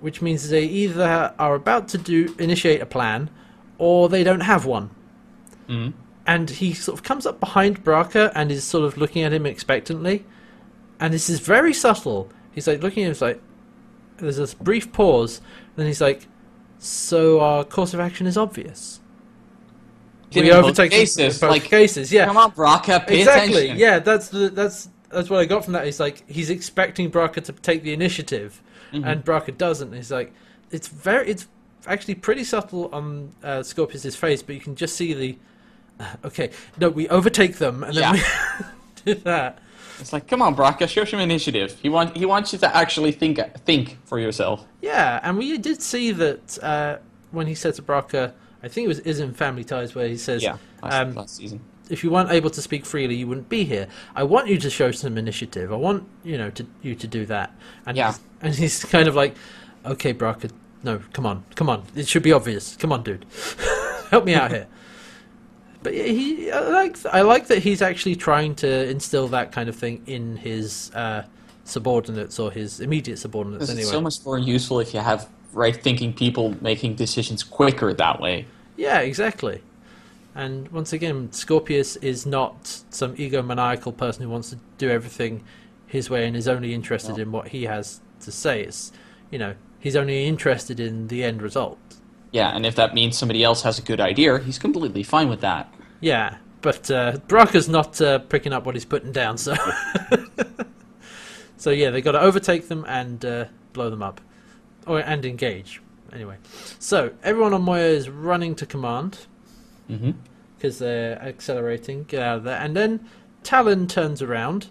[0.00, 3.30] Which means they either are about to do initiate a plan,
[3.78, 4.90] or they don't have one.
[5.68, 5.92] Mhm.
[6.26, 9.44] And he sort of comes up behind Braca and is sort of looking at him
[9.46, 10.24] expectantly.
[11.00, 12.30] And this is very subtle.
[12.52, 13.40] He's like looking at him, he's like,
[14.18, 16.28] there's this brief pause, and then he's like,
[16.78, 19.00] so our course of action is obvious.
[20.32, 22.26] In both them- cases, both like, cases, yeah.
[22.26, 23.54] Come on, Braca, pay exactly.
[23.54, 23.78] attention.
[23.78, 25.84] Yeah, that's the that's that's what I got from that.
[25.84, 28.62] He's like he's expecting Braca to take the initiative,
[28.92, 29.04] Mm-hmm.
[29.04, 29.92] and Braca doesn't.
[29.92, 30.32] He's like
[30.70, 31.48] it's very it's
[31.86, 35.38] actually pretty subtle on uh, Scorpius's face, but you can just see the
[36.24, 36.50] okay.
[36.78, 38.20] No, we overtake them, and then we
[39.14, 39.58] do that.
[40.00, 41.78] It's like, come on, Braca, show some initiative.
[41.80, 44.64] He want he wants you to actually think think for yourself.
[44.80, 46.96] Yeah, and we did see that uh,
[47.30, 48.32] when he said to Braca,
[48.62, 51.36] I think it was is in Family Ties where he says, Yeah, last, um, last
[51.36, 51.60] season.
[51.88, 53.86] if you weren't able to speak freely, you wouldn't be here.
[54.16, 55.72] I want you to show some initiative.
[55.72, 57.54] I want you know to you to do that.
[57.86, 58.08] And Yeah.
[58.12, 59.36] he's, and he's kind of like,
[59.84, 60.50] okay, Braca,
[60.82, 61.84] no, come on, come on.
[61.94, 62.74] It should be obvious.
[62.76, 63.24] Come on, dude,
[64.10, 64.66] help me out here.
[65.82, 69.74] But he, I like, I like that he's actually trying to instill that kind of
[69.76, 71.24] thing in his uh,
[71.64, 73.68] subordinates or his immediate subordinates.
[73.68, 77.92] Anyway, it's so much more useful if you have right thinking people making decisions quicker
[77.92, 78.46] that way.
[78.76, 79.62] Yeah, exactly.
[80.34, 85.44] And once again, Scorpius is not some egomaniacal person who wants to do everything
[85.86, 87.22] his way and is only interested No.
[87.22, 88.62] in what he has to say.
[88.62, 88.92] It's,
[89.30, 91.78] you know, he's only interested in the end result.
[92.32, 95.40] Yeah, and if that means somebody else has a good idea, he's completely fine with
[95.42, 95.72] that.
[96.00, 99.54] Yeah, but uh, Braca's not uh, picking up what he's putting down, so.
[101.56, 104.20] so yeah, they've got to overtake them and uh, blow them up,
[104.86, 105.80] or and engage.
[106.12, 106.36] Anyway,
[106.78, 109.26] so everyone on Moya is running to command.
[109.90, 110.12] Mm-hmm.
[110.56, 112.04] because they're accelerating.
[112.04, 112.58] Get out of there.
[112.58, 113.06] And then
[113.42, 114.68] Talyn turns around.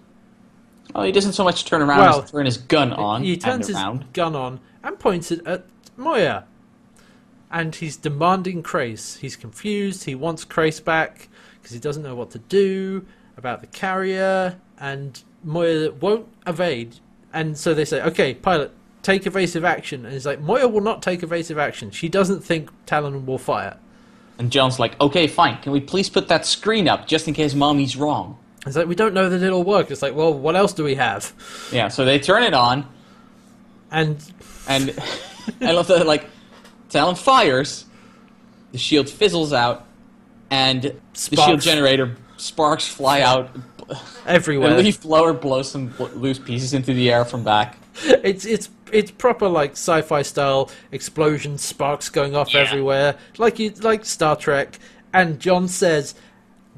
[0.96, 3.68] Oh, he doesn't so much turn around Well, as turn his gun on he turns
[3.68, 3.78] his
[4.14, 6.46] gun on and points it at Moya.
[7.52, 9.18] And he's demanding Crais.
[9.18, 10.06] He's confused.
[10.06, 11.28] He wants Crais back
[11.62, 13.06] because he doesn't know what to do
[13.38, 14.58] about the carrier.
[14.80, 16.96] And Moya won't evade.
[17.34, 18.72] And so they say, okay, pilot,
[19.04, 20.06] take evasive action.
[20.06, 21.92] And he's like, Moya will not take evasive action.
[21.92, 23.78] She doesn't think Talyn will fire.
[24.38, 25.62] And John's like, okay, fine.
[25.62, 28.38] Can we please put that screen up just in case mommy's wrong?
[28.66, 29.92] It's like, we don't know that it'll work.
[29.92, 31.34] It's like, well, what else do we have?
[31.72, 32.88] Yeah, so they turn it on,
[33.92, 34.24] And
[34.68, 34.98] and
[35.62, 36.30] I love that, like,
[36.92, 37.86] Talyn fires,
[38.72, 39.86] the shield fizzles out,
[40.50, 40.96] and the
[41.36, 43.50] shield generator sparks fly out.
[44.26, 44.76] everywhere.
[44.76, 47.78] The leaf blower blows some loose pieces into the air from back.
[48.06, 52.62] It's it's it's proper like sci-fi style explosions, sparks going off Yeah.
[52.62, 54.80] everywhere, like you like Star Trek.
[55.14, 56.16] And John says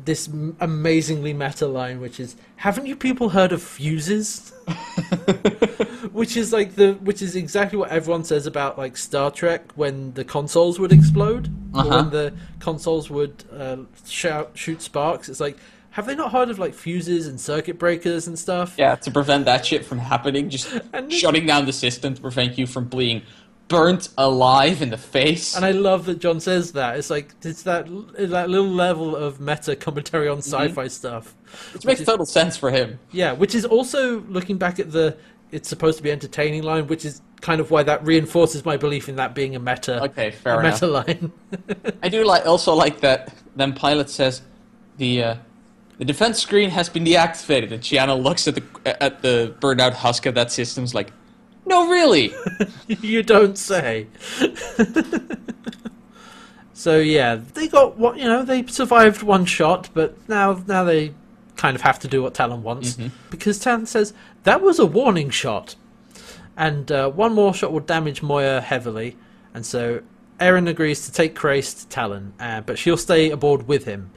[0.06, 0.28] this
[0.60, 4.52] amazingly meta line, which is, "Haven't you people heard of fuses?"
[6.12, 10.14] which is like the which is exactly what everyone says about like Star Trek when
[10.14, 11.90] the consoles would explode or Uh-huh.
[11.90, 15.30] when the consoles would uh, shout shoot sparks.
[15.30, 15.58] It's like.
[15.94, 18.74] Have they not heard of like fuses and circuit breakers and stuff?
[18.80, 22.58] Yeah, to prevent that shit from happening, just And shutting down the system to prevent
[22.58, 23.22] you from being
[23.68, 25.56] burnt alive in the face.
[25.56, 26.98] And I love that John says that.
[26.98, 27.86] It's like it's that
[28.18, 31.34] that little level of meta commentary on sci-fi stuff.
[31.74, 33.00] which makes is- total sense for him.
[33.12, 35.18] Yeah, which is also looking back at the
[35.52, 39.08] it's supposed to be entertaining line, which is kind of why that reinforces my belief
[39.08, 40.82] in that being a meta Okay, fair a enough.
[40.82, 41.32] meta line.
[42.04, 43.34] I do like also like that.
[43.56, 44.42] Then pilot says,
[44.98, 45.36] "the uh,
[46.00, 48.64] the defense screen has been deactivated," and Chiana looks at the
[49.04, 51.12] at the burned out husk of that system's like,
[51.66, 52.34] "No, really."
[52.88, 54.08] you don't say.
[56.74, 58.44] so yeah, they got what you know.
[58.44, 61.14] They survived one shot, but now now they
[61.56, 62.98] kind of have to do what Talyn wants
[63.30, 65.76] because Talyn says that was a warning shot,
[66.58, 69.16] and uh, one more shot will damage Moya heavily,
[69.54, 70.02] and so
[70.40, 74.12] Aeryn agrees to take Crais to Talyn, uh, but she'll stay aboard with him.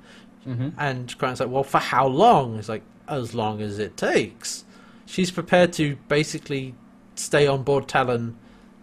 [0.78, 2.56] And Crichton's like, well, for how long?
[2.56, 4.64] It's like, as long as it takes.
[5.04, 6.74] She's prepared to basically
[7.16, 8.34] stay on board Talyn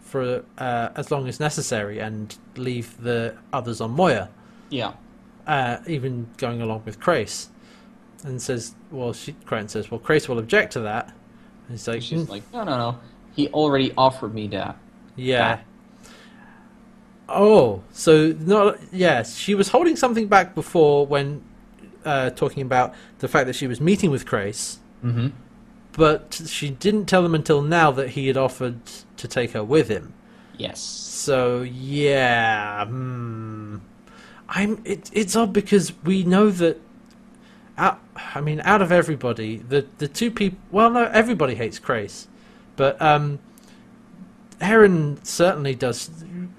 [0.01, 4.29] for uh, as long as necessary and leave the others on Moya,
[4.69, 4.93] yeah.
[5.47, 7.49] uh, even going along with Crais.
[8.23, 11.07] And says, well, she, Crichton says, well, Crais will object to that.
[11.07, 12.99] And he's like, She's "Mm, like, "No, no, no.
[13.35, 14.77] He already offered me that."
[15.15, 15.59] yeah.
[17.29, 19.23] Oh, so not yeah.
[19.23, 21.41] She was holding something back before when
[22.03, 25.27] uh, talking about the fact that she was meeting with Crais, Mm-hmm.
[25.95, 28.79] But she didn't tell him until now that he had offered
[29.17, 30.13] to take her with him.
[30.57, 30.79] Yes.
[30.79, 33.77] So yeah, hmm.
[34.49, 34.81] I'm.
[34.85, 36.79] It, it's odd because we know that.
[37.75, 37.99] Out,
[38.35, 40.59] I mean, out of everybody, the the two people.
[40.71, 42.27] Well, no, everybody hates Crais,
[42.75, 43.39] but um,
[44.59, 46.09] Aeryn certainly does.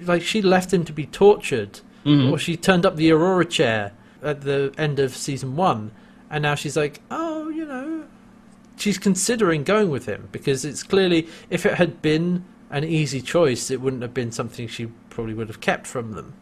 [0.01, 2.31] Like she left him to be tortured Mhm.
[2.31, 5.91] Or she turned up the Aurora chair at the end of season one,
[6.31, 8.05] and now she's like, oh, you know,
[8.77, 13.71] she's considering going with him because it's clearly if it had been an easy choice,
[13.71, 16.35] it wouldn't have been something she probably would have kept from them.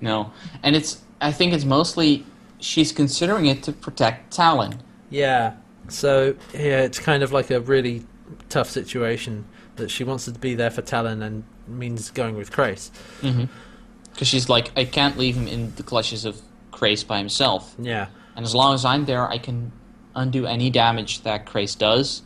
[0.00, 1.00] No, and it's.
[1.20, 2.24] I think it's mostly
[2.58, 4.78] she's considering it to protect Talyn.
[5.10, 5.54] Yeah.
[5.88, 8.04] So yeah, it's kind of like a really
[8.48, 9.46] tough situation
[9.76, 12.90] that she wants to be there for Talyn and means going with Crais.
[13.20, 14.24] Because mm-hmm.
[14.24, 17.74] she's like, I can't leave him in the clutches of Crais by himself.
[17.78, 18.08] Yeah.
[18.36, 19.72] And as long as I'm there, I can
[20.14, 22.22] undo any damage that Crais does.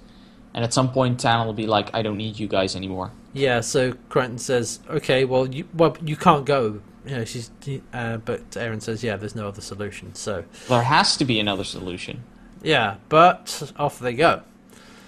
[0.54, 3.12] And at some point, Talyn will be like, I don't need you guys anymore.
[3.32, 7.50] Yeah, so Crichton says, "Okay, well, you well you can't go." You know, she's,
[7.92, 11.62] uh, but Aeryn says, "Yeah, there's no other solution." So, There has to be another
[11.64, 12.24] solution.
[12.62, 14.42] yeah, but off they go.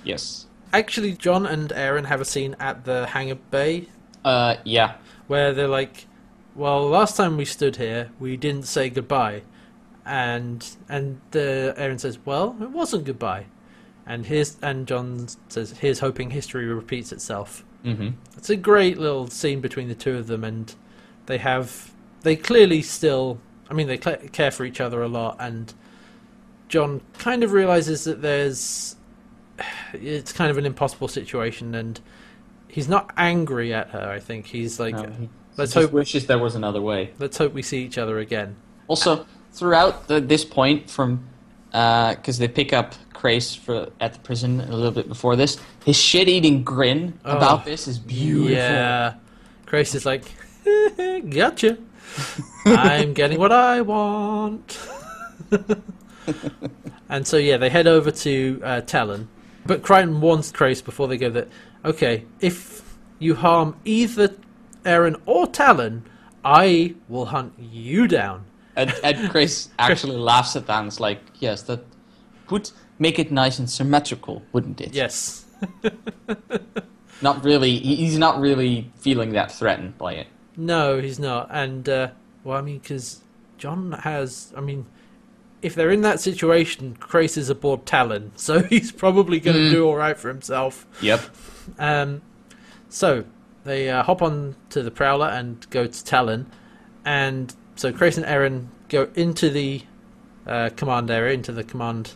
[0.04, 0.46] Yes.
[0.72, 3.88] Actually, John and Aeryn have a scene at the hangar bay
[4.24, 4.92] Uh, yeah.
[5.26, 6.06] where they're like,
[6.54, 9.42] "Well, last time we stood here, we didn't say goodbye,"
[10.06, 13.46] and and uh, Aeryn says, "Well, it wasn't goodbye,"
[14.06, 18.10] and here's and John says, "Here's hoping history repeats itself." Mm-hmm.
[18.36, 20.74] It's a great little scene between the two of them, and
[21.26, 21.92] they have
[22.22, 23.38] they clearly still.
[23.70, 25.72] I mean, they care for each other a lot, and
[26.68, 28.96] John kind of realizes that there's
[29.92, 32.00] it's kind of an impossible situation, and
[32.68, 34.10] he's not angry at her.
[34.10, 37.12] I think he's like, No, he let's hope wishes there was another way.
[37.18, 38.56] let's hope we see each other again.
[38.88, 41.26] Also, throughout the, this point, from
[41.70, 45.96] because they pick up Crais for at the prison a little bit before this, his
[45.96, 48.50] shit-eating grin Oh, about this is beautiful.
[48.50, 49.14] Yeah,
[49.66, 50.24] Crais is like,
[51.30, 51.78] gotcha.
[52.66, 54.78] I'm getting what I want.
[57.08, 59.26] and so yeah, they head over to uh, Talyn,
[59.66, 61.48] but Crichton warns Crais before they go that
[61.84, 64.34] okay, if you harm either
[64.84, 66.02] Aeryn or Talyn,
[66.44, 68.44] I will hunt you down.
[68.80, 71.84] And, and Crais actually laughs at that and is like, "Yes, that
[72.50, 75.44] would make it nice and symmetrical, wouldn't it?" Yes.
[77.22, 77.78] Not really.
[77.78, 80.26] He's not really feeling that threatened by it.
[80.56, 81.48] No, he's not.
[81.50, 82.10] And, uh,
[82.44, 83.20] well, I mean, because
[83.58, 84.86] John has, I mean,
[85.62, 89.86] if they're in that situation, Crais is aboard Talyn, so he's probably going to do
[89.86, 90.86] all right for himself.
[91.02, 91.20] Yep.
[91.78, 92.22] Um,
[92.88, 93.24] so
[93.64, 96.46] they uh, hop on to the Prowler and go to Talyn.
[97.04, 99.80] And so Crais and Aeryn go into the
[100.46, 102.12] uh, command area, into the command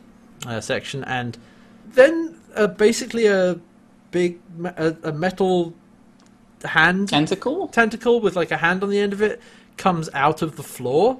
[0.46, 1.38] uh, section, and
[1.86, 3.58] then uh, basically a
[4.10, 5.72] big me- a, a metal
[6.64, 7.68] hand Tentacle.
[7.68, 9.40] tentacle with like a hand on the end of it
[9.78, 11.18] comes out of the floor,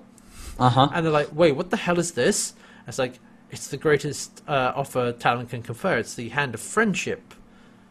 [0.59, 0.89] Uh huh.
[0.93, 3.19] and they're like, "Wait, what the hell is this?" And it's like
[3.51, 5.97] it's the greatest uh, offer Talyn can confer.
[5.97, 7.33] It's the hand of friendship,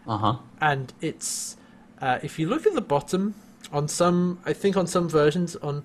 [0.07, 0.35] Uh huh.
[0.61, 1.57] and it's
[1.99, 3.33] uh, if you look at the bottom
[3.71, 5.83] on some, I think on some versions on,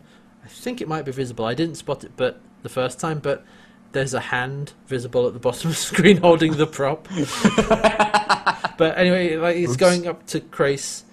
[0.48, 1.44] I think it might be visible.
[1.44, 3.44] I didn't spot it, but the first time, but
[3.92, 7.06] there's a hand visible at the bottom of the screen holding the prop.
[8.78, 9.76] but anyway, like it's Oops.
[9.76, 11.04] going up to Crais,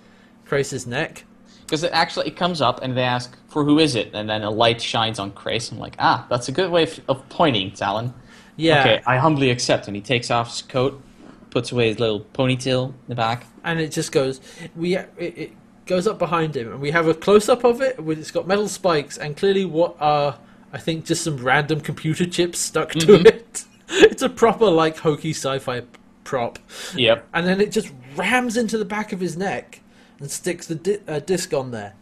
[0.45, 1.25] Crais's neck.
[1.61, 4.41] Because it actually it comes up and they ask for who is it, and then
[4.43, 5.69] a light shines on Crais.
[5.71, 8.13] I'm like, ah, that's a good way of, of pointing, Talyn.
[8.55, 9.88] Yeah, Okay, I humbly accept.
[9.88, 11.01] And he takes off his coat,
[11.49, 13.47] puts away his little ponytail in the back.
[13.65, 14.39] and it just goes.
[14.77, 15.51] We it, it
[15.86, 18.03] goes up behind him, and we have a close up of it.
[18.03, 20.38] With it's got metal spikes, and clearly what are
[20.73, 23.25] I think just some random computer chips stuck to Mhm.
[23.27, 23.65] it.
[23.88, 25.83] It's a proper like hokey sci-fi
[26.23, 26.57] prop,
[26.95, 27.27] Yep.
[27.33, 29.81] and then it just rams into the back of his neck
[30.19, 31.93] and sticks the di- uh, disc on there.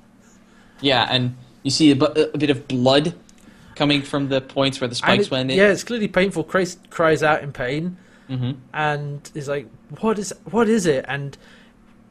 [0.79, 3.13] Yeah, and you see a, bu- a bit of blood
[3.75, 5.57] coming from the points where the spikes it- went in.
[5.57, 6.43] yeah, it's clearly painful.
[6.45, 7.97] Crais cries out in pain.
[8.29, 9.67] hmm and is like,
[9.99, 11.37] "What is what is it?" And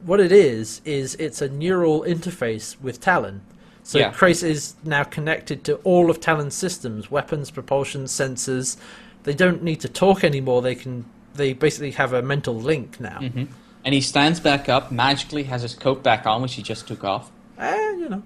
[0.04, 3.40] what it is is it's a neural interface with Talyn.
[3.82, 4.12] So Yeah.
[4.12, 8.76] Crais is now connected to all of Talyn's systems, weapons, propulsion, sensors.
[9.24, 10.62] They don't need to talk anymore.
[10.62, 11.04] They can.
[11.34, 13.18] They basically have a mental link now.
[13.20, 13.44] hmm
[13.84, 17.02] And he stands back up, magically has his coat back on, which he just took
[17.04, 17.30] off.
[17.58, 18.22] Eh, you know,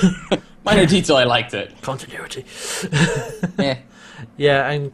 [0.64, 1.72] Minor detail, I liked it.
[1.82, 2.44] continuity.
[3.58, 3.78] Yeah.
[4.38, 4.92] Yeah, and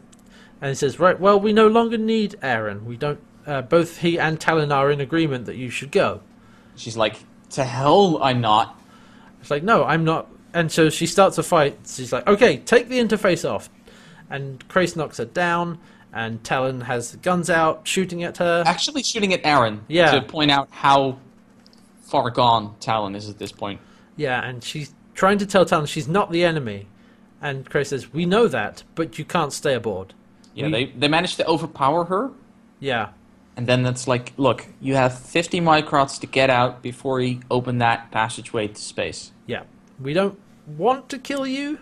[0.61, 2.83] and he says, right, well, we no longer need Aeryn.
[2.85, 3.21] We don't.
[3.47, 6.21] Uh, both he and Talyn are in agreement that you should go.
[6.77, 7.17] She's like,
[7.51, 8.79] to hell, I'm not.
[9.41, 10.29] It's like, no, I'm not.
[10.55, 11.79] And so she starts a fight.
[11.87, 13.69] She's like, okay, take the interface off.
[14.31, 15.79] And Crais knocks her down,
[16.13, 18.63] and Talyn has guns out, shooting at her.
[18.67, 20.13] Actually, shooting at Aeryn Yeah.
[20.13, 21.19] to point out how
[22.03, 23.81] far gone Talyn is at this point.
[24.17, 26.87] Yeah, and she's trying to tell Talyn she's not the enemy.
[27.41, 30.15] And Crais says, we know that, but you can't stay aboard.
[30.55, 32.31] Yeah, We- they they managed to overpower her,
[32.79, 33.09] Yeah,
[33.57, 37.79] and then it's like, look, you have 50 microns to get out before you open
[37.79, 39.33] that passageway to space.
[39.47, 39.63] yeah.
[40.01, 41.79] We don't want to kill you.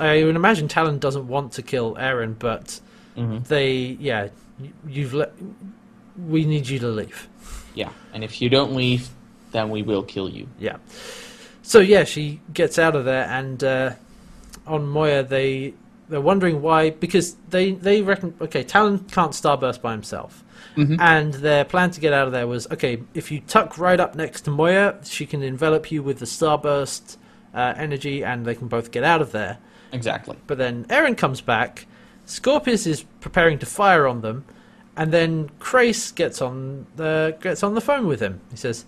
[0.00, 2.80] I would imagine Talyn doesn't want to kill Aeryn, but
[3.16, 3.46] Mhm.
[3.46, 4.28] they, yeah,
[4.60, 5.32] you- you've let.
[6.28, 7.28] We need you to leave.
[7.74, 9.08] Yeah, and if you don't leave,
[9.52, 10.46] then we will kill you.
[10.60, 10.76] Yeah.
[11.62, 13.90] So yeah, she gets out of there, and uh,
[14.66, 15.74] on Moya they
[16.08, 20.43] they're wondering why because they they reckon okay Talyn can't starburst by himself,
[20.76, 20.96] Mhm.
[21.00, 24.14] and their plan to get out of there was okay if you tuck right up
[24.16, 27.16] next to Moya, she can envelop you with the starburst
[27.54, 29.58] uh, energy, and they can both get out of there.
[29.92, 30.36] Exactly.
[30.48, 31.86] But then Aeryn comes back,
[32.26, 34.44] Scorpius is preparing to fire on them,
[34.96, 38.40] and then Crais gets on the gets on the phone with him.
[38.50, 38.84] He says,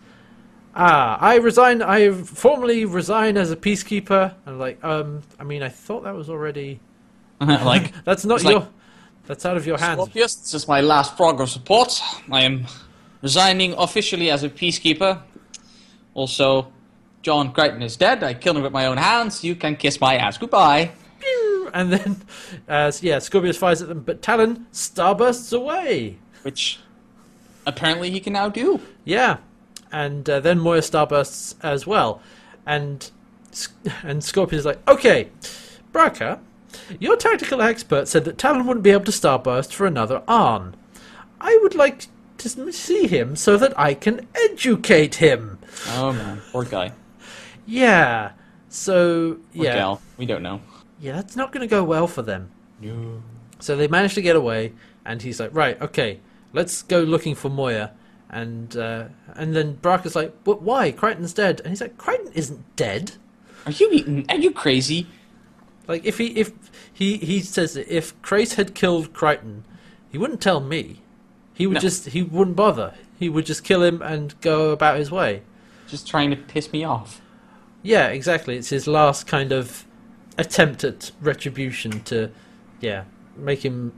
[0.74, 1.82] "Ah, I resign.
[1.82, 6.28] I formally resign as a peacekeeper." And like, um, I mean, I thought that was
[6.28, 6.80] already
[7.41, 8.53] like, that's not your.
[8.61, 8.68] like-
[9.27, 10.01] that's out of your hands.
[10.01, 12.01] Scorpius, this is my last progress report.
[12.31, 12.66] I am
[13.22, 15.20] resigning officially as a peacekeeper.
[16.14, 16.72] Also,
[17.22, 18.22] John Crichton is dead.
[18.22, 19.43] I killed him with my own hands.
[19.45, 20.39] You can kiss my ass.
[20.39, 20.93] Goodbye.
[21.74, 22.22] And then,
[22.68, 26.16] uh, yeah, Scorpius fires at them, but Talyn starbursts away.
[26.43, 26.79] Which
[27.66, 28.81] apparently he can now do.
[29.05, 29.39] Yeah,
[29.93, 32.22] and uh, then Moya starbursts as well,
[32.64, 33.11] and
[34.03, 35.29] and Scorpion's like, okay,
[35.93, 36.39] Braca,
[37.01, 40.74] your tactical expert said that Talyn wouldn't be able to starburst for another Arn.
[41.41, 42.07] I would like
[42.39, 45.59] to see him so that I can educate him.
[45.89, 46.93] Oh man, poor guy.
[47.66, 48.33] Yeah,
[48.68, 50.03] so Poor yeah, gal.
[50.16, 50.61] We don't know.
[51.01, 52.51] yeah, that's not going to go well for them.
[52.81, 53.22] No.
[53.59, 54.72] So they manage to get away,
[55.05, 56.20] and he's like, "Right, okay,
[56.53, 57.93] let's go looking for Moya."
[58.31, 59.05] And uh,
[59.35, 60.93] and then Braca's like, "But why?
[60.93, 63.12] Crichton's dead." And he's like, "Crichton isn't dead."
[63.64, 64.27] Are you eating?
[64.29, 65.07] Are you crazy?
[65.89, 66.53] Like if he if
[66.93, 69.64] he he says that if Crais had killed Crichton,
[70.11, 71.03] he wouldn't tell me.
[71.55, 71.80] He would No.
[71.80, 72.95] just he wouldn't bother.
[73.18, 75.43] He would just kill him and go about his way.
[75.89, 77.20] Just trying to piss me off.
[77.82, 78.57] Yeah, exactly.
[78.57, 79.84] It's his last kind of
[80.37, 82.30] attempt at retribution to,
[82.80, 83.05] yeah,
[83.37, 83.93] make him,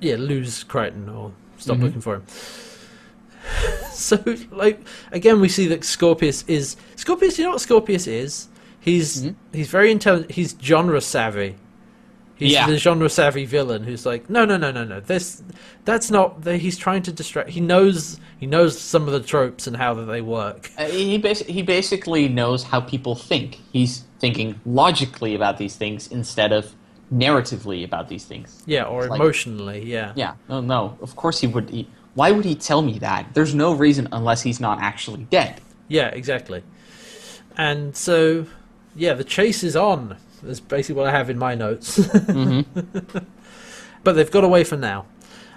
[0.00, 1.82] yeah, lose Crichton or stop Mhm.
[1.82, 2.24] looking for him.
[3.92, 4.18] so,
[4.50, 4.80] like,
[5.12, 7.38] again, we see that Scorpius is Scorpius.
[7.38, 8.48] You know what Scorpius is?
[8.86, 9.34] He's Mhm.
[9.52, 10.30] he's very intelligent.
[10.32, 11.56] He's genre savvy.
[12.36, 12.66] He's Yeah.
[12.66, 15.00] the genre savvy villain who's like, no, no, no, no, no.
[15.00, 15.42] This,
[15.86, 16.42] that's not.
[16.44, 17.50] The, he's trying to distract.
[17.50, 18.18] He knows.
[18.38, 20.70] He knows some of the tropes and how that they work.
[20.78, 23.58] Uh, he basi- he basically knows how people think.
[23.72, 26.72] He's thinking logically about these things instead of
[27.12, 28.62] narratively about these things.
[28.66, 29.84] Yeah, or like- emotionally.
[29.86, 30.12] yeah.
[30.14, 30.96] Yeah, no, no.
[31.00, 31.70] Of course he would.
[31.70, 33.26] He, why would he tell me that?
[33.34, 35.60] There's no reason unless he's not actually dead.
[35.88, 36.62] Yeah, exactly.
[37.56, 38.46] And so,
[38.96, 40.16] yeah, the chase is on.
[40.42, 41.98] That's basically what I have in my notes.
[44.04, 45.06] but they've got away for now,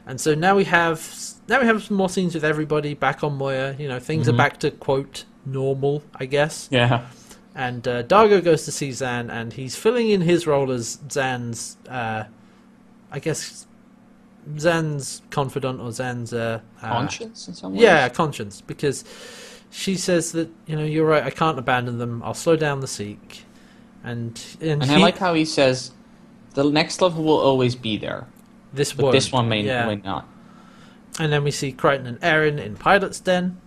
[0.06, 1.18] and so now we have
[1.48, 3.76] now we have some more scenes with everybody back on Moya.
[3.78, 6.68] You know, things are back to quote normal, I guess.
[6.72, 7.08] Yeah.
[7.56, 11.78] And uh, Dargo goes to see Zhaan, and he's filling in his role as Zhaan's,
[11.90, 12.24] uh,
[13.12, 13.68] I guess,
[14.54, 17.82] Zhaan's confidant or Zhaan's uh, uh, Conscience in some ways.
[17.82, 19.04] yeah, conscience, because
[19.72, 21.24] she says that you know you're right.
[21.24, 22.22] I can't abandon them.
[22.24, 23.44] I'll slow down the seek,
[24.04, 25.92] and and, And he, I like how he says,
[26.54, 28.28] "The next level will always be there,
[28.74, 29.14] this but won't.
[29.14, 29.86] this one may, yeah.
[29.86, 30.28] may not."
[31.20, 33.60] And then we see Crichton and Aeryn in Pilot's Den.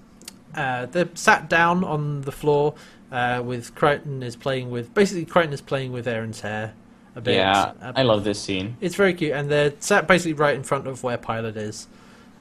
[0.55, 2.75] Uh, they're sat down on the floor
[3.11, 6.75] uh, with Crichton is playing with basically Crichton is playing with Aeryn's hair
[7.15, 7.37] a bit.
[7.37, 8.77] Yeah, Uh, I love this scene.
[8.81, 11.89] It's very cute, and they're sat basically right in front of where Pilot is,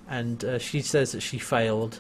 [0.09, 1.99] and uh, she says that she failed,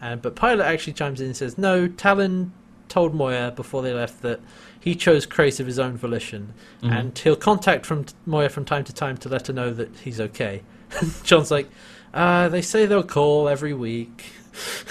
[0.00, 2.50] and but Pilot actually chimes in and says, "No, Talyn
[2.88, 4.40] told Moya before they left that
[4.80, 6.98] he chose Crais of his own volition, Mhm.
[6.98, 10.20] and he'll contact from Moya from time to time to let her know that he's
[10.20, 10.62] okay."
[11.22, 11.68] John's like,
[12.14, 14.24] uh, "They say they'll call every week.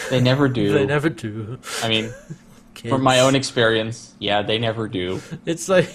[0.10, 0.72] They never do.
[0.78, 2.12] they never do." I mean,
[2.88, 5.22] from my own experience, yeah, they never do.
[5.46, 5.90] It's like,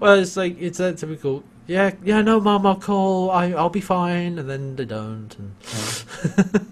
[0.00, 1.42] well, it's like it's that typical.
[1.66, 3.30] Yeah, yeah, no, mom, I'll call.
[3.32, 5.36] I, I'll be fine, and then they don't.
[5.36, 5.54] And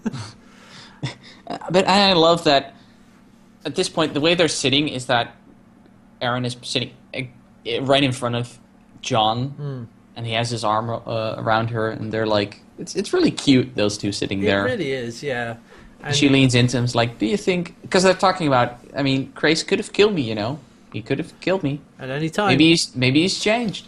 [0.07, 0.21] Uh,
[1.71, 2.75] But I love that
[3.65, 5.35] at this point, the way they're sitting is that
[6.21, 7.21] Aeryn is sitting uh,
[7.67, 8.59] uh, right in front of
[9.01, 9.85] John, Hmm.
[10.17, 13.75] and he has his arm uh, around her, and they're like, it's it's really cute.
[13.77, 14.67] Those two sitting it there.
[14.67, 15.57] It really is, yeah.
[16.03, 18.79] And she leans into him, is like, "Do you think?" Because they're talking about.
[18.97, 20.23] I mean, Crais could have killed me.
[20.23, 20.59] You know,
[20.93, 21.81] he could have killed me.
[21.99, 23.87] at any time, Maybe he's maybe he's changed.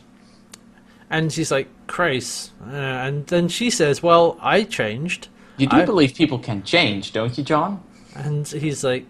[1.10, 2.70] and she's like, "Crais," uh,
[3.06, 5.28] and then she says, "Well, I changed,"
[5.59, 7.82] You do I- believe people can change, don't you, John?
[8.14, 9.04] and he's like,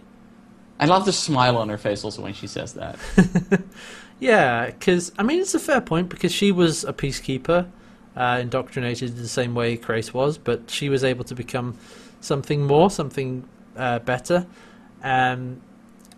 [0.80, 2.98] I love the smile on her face also when she says that.
[4.20, 7.68] "Yeah," because I mean, it's a fair point because she was a peacekeeper,
[8.16, 11.76] uh, indoctrinated the same way Crais was, but she was able to become
[12.20, 14.46] something more, something uh, better.
[15.02, 15.60] Um,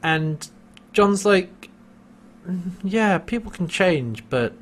[0.03, 0.49] and
[0.93, 1.69] John's like,
[2.83, 4.55] yeah, people can change, but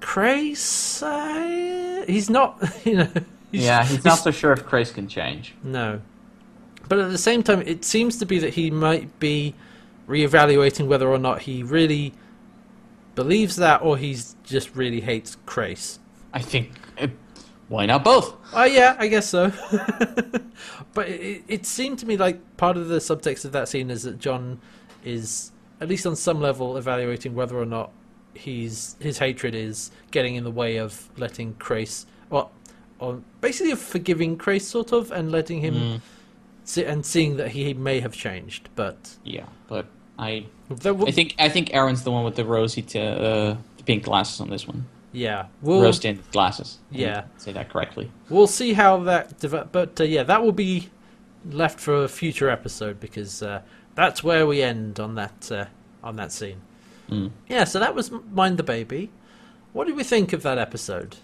[0.00, 2.62] Crais, uh, he's not.
[2.84, 3.08] You know.
[3.52, 5.54] Yeah, he's not so sure if Crais can change.
[5.62, 6.00] No,
[6.88, 9.54] but at the same time, it seems to be that he might be
[10.08, 12.14] reevaluating whether or not he really
[13.14, 15.98] believes that, or he's just really hates Crais.
[16.32, 16.72] I think.
[16.96, 17.10] It,
[17.68, 18.34] why not both?
[18.52, 19.50] Oh yeah, I guess so.
[20.94, 24.02] but it, it seemed to me like part of the subtext of that scene is
[24.02, 24.60] that John
[25.04, 27.90] is, at least on some level, evaluating whether or not
[28.34, 32.50] he's his hatred is getting in the way of letting Crais, well,
[33.02, 36.00] or basically of forgiving Crais, sort of, and letting him Mm.
[36.64, 38.68] see, and seeing that he may have changed.
[38.76, 39.86] But Yeah, but
[40.18, 43.84] I will, I think I think Aeryn's the one with the rosy t- uh, the
[43.84, 44.84] pink glasses on this one.
[45.12, 46.78] yeah, we'll Rose tinted glasses.
[46.90, 47.24] Yeah.
[47.38, 48.06] Say that correctly.
[48.30, 49.70] We'll see how that develops.
[49.72, 50.88] But uh, yeah, that will be
[51.50, 53.60] left for a future episode because uh,
[53.96, 55.64] that's where we end on that uh,
[56.08, 56.60] on that scene.
[57.10, 57.30] Mm.
[57.48, 59.10] Yeah, so that was Mind the Baby.
[59.74, 61.16] What did we think of that episode?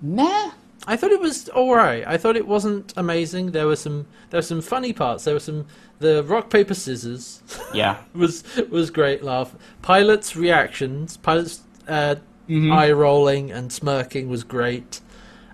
[0.00, 0.50] Nah.
[0.86, 2.04] I thought it was all right.
[2.06, 3.52] I thought it wasn't amazing.
[3.52, 5.24] There were some there were some funny parts.
[5.24, 5.66] There were some
[6.00, 7.40] the rock paper scissors
[7.72, 7.98] Yeah.
[8.14, 9.54] was was great laugh.
[9.82, 12.16] Pilot's reactions, pilot's uh,
[12.48, 12.72] Mhm.
[12.74, 15.00] eye rolling and smirking was great.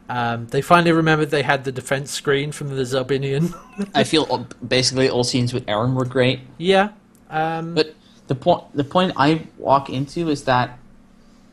[0.09, 3.55] Um, they finally remembered they had the defense screen from the Zelbinion.
[3.95, 6.41] I feel basically all scenes with Aeryn were great.
[6.57, 6.89] yeah.
[7.29, 7.95] Um, But
[8.29, 10.79] the point the point I walk into is that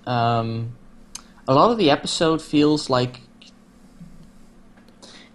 [0.08, 0.72] um,
[1.48, 3.20] a lot of the episode feels like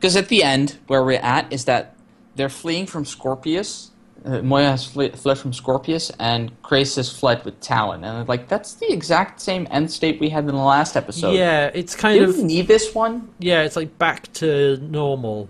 [0.00, 1.94] because at the end where we're at is that
[2.36, 3.90] they're fleeing from Scorpius.
[4.24, 8.48] Uh, Moya has fle- fled from Scorpius, and Crais has fled with Talyn, and like
[8.48, 11.32] that's the exact same end state we had in the last episode.
[11.32, 13.30] yeah, it's kind of need this one?
[13.38, 15.48] yeah, it's like back to normal.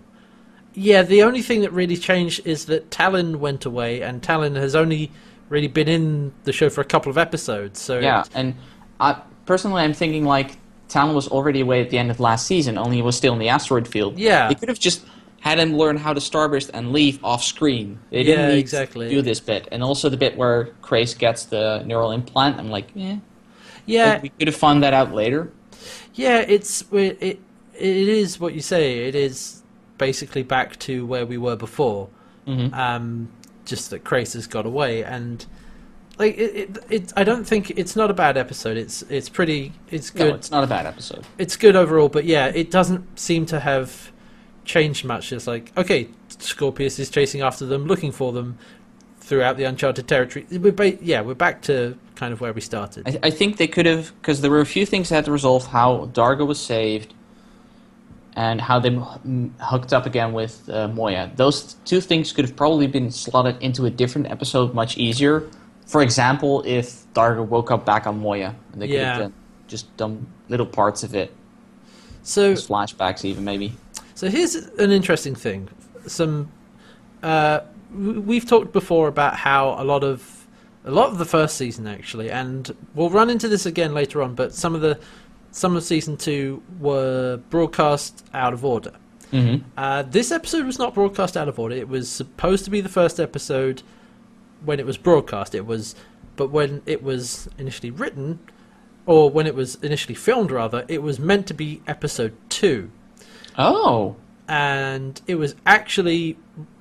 [0.74, 4.76] Yeah, the only thing that really changed is that Talyn went away, and Talyn has
[4.76, 5.11] only
[5.48, 7.80] really been in the show for a couple of episodes.
[7.80, 8.55] So Yeah, and
[9.01, 10.59] I, personally, I'm thinking like
[10.91, 13.38] Talyn was already away at the end of last season, only he was still in
[13.38, 14.18] the asteroid field.
[14.18, 14.49] Yeah.
[14.49, 15.05] they could have just
[15.41, 17.99] had him learn how to starburst and leave off screen.
[18.11, 19.09] They didn't Yeah, need exactly.
[19.09, 22.59] to do this bit, and also the bit where Crais gets the neural implant.
[22.59, 23.16] I'm like, yeah,
[23.86, 25.51] yeah, we could have found that out later.
[26.14, 27.38] Yeah, it's it, it
[28.09, 29.07] is what you say.
[29.09, 29.62] It is
[29.97, 32.09] basically back to where we were before.
[32.47, 32.74] Mhm.
[32.74, 33.28] Um,
[33.64, 35.47] just that Crais has got away, and
[36.21, 38.77] like it, it, it, I don't think it's not a bad episode.
[38.77, 39.73] It's it's pretty.
[39.91, 40.35] It's No, good.
[40.37, 41.25] it's not a bad episode.
[41.39, 44.12] it's good overall, but yeah, it doesn't seem to have
[44.64, 45.33] changed much.
[45.33, 46.09] It's like okay,
[46.39, 48.57] Scorpius is chasing after them, looking for them
[49.18, 50.47] throughout the uncharted territory.
[50.51, 53.09] We're ba- yeah, we're back to kind of where we started.
[53.09, 55.33] I, I think they could have because there were a few things that had to
[55.33, 57.14] resolve how Dargo was saved
[58.37, 61.31] and how they m- hooked up again with uh, Moya.
[61.37, 65.49] Those two things could have probably been slotted into a different episode much easier.
[65.91, 69.12] For example, if Dargo woke up back on Moya, and they could Yeah.
[69.14, 69.32] have done,
[69.66, 71.34] just done little parts of it,
[72.22, 73.72] so as flashbacks even maybe.
[74.14, 75.68] So here's an interesting thing.
[76.07, 76.53] Some
[77.24, 77.61] uh,
[77.93, 80.47] we've talked before about how a lot of
[80.84, 84.36] a lot of the first season actually, and we'll run into this again later on.
[84.36, 84.97] But some of the
[85.51, 88.93] some of season two were broadcast out of order.
[89.32, 89.64] Mm-hmm.
[89.76, 91.74] Uh, this episode was not broadcast out of order.
[91.74, 93.82] It was supposed to be the first episode
[94.64, 95.54] when it was broadcast.
[95.54, 95.94] It was,
[96.36, 98.38] but when it was initially written,
[99.06, 102.90] or when it was initially filmed, rather, it was meant to be episode two.
[103.58, 104.16] Oh.
[104.48, 106.38] and it was actually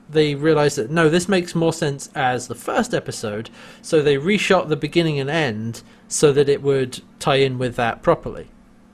[0.10, 3.50] they realized that no this makes more sense as the first episode
[3.82, 8.02] so they reshot the beginning and end so that it would tie in with that
[8.02, 8.48] properly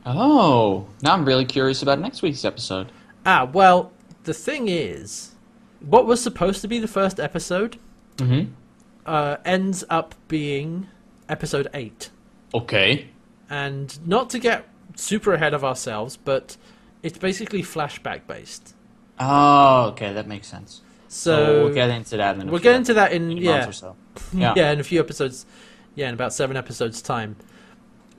[0.05, 0.87] oh!
[1.01, 2.91] Now I'm really curious about next week's episode.
[3.25, 3.91] ah well
[4.23, 5.35] the thing is
[5.81, 7.77] what was supposed to be the first episode
[8.17, 8.51] Mm-hmm.
[9.05, 10.87] Uh, ends up being
[11.29, 12.09] episode 8
[12.53, 13.07] Okay.
[13.49, 16.57] and not to get super ahead of ourselves but
[17.03, 18.73] it's basically flashback based
[19.17, 20.81] Oh, okay, that makes sense.
[21.07, 23.69] so, we'll get into that in a we'll few get into that in months yeah
[23.69, 23.95] or so.
[24.33, 24.53] yeah.
[24.57, 24.71] Yeah.
[24.71, 25.45] in a few episodes.
[25.95, 27.37] Yeah, in about seven episodes' time.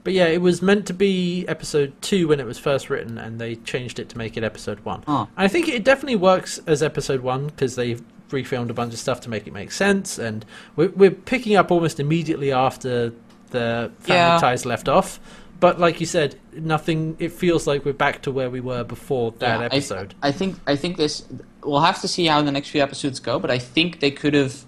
[0.05, 3.39] But yeah, it was meant to be episode two when it was first written, and
[3.39, 5.05] they changed it to make it episode one.
[5.07, 5.29] Oh.
[5.37, 7.99] I think it definitely works as episode one because they
[8.31, 11.71] refilmed a bunch of stuff to make it make sense, and we're, we're picking up
[11.71, 13.13] almost immediately after
[13.51, 14.39] the family Yeah.
[14.39, 15.21] ties left off.
[15.59, 17.17] But like you said, nothing.
[17.19, 20.15] It feels like we're back to where we were before that Yeah, episode.
[20.23, 21.25] I, think I think this.
[21.65, 24.35] We'll have to see how the next few episodes go, but I think they could
[24.35, 24.65] have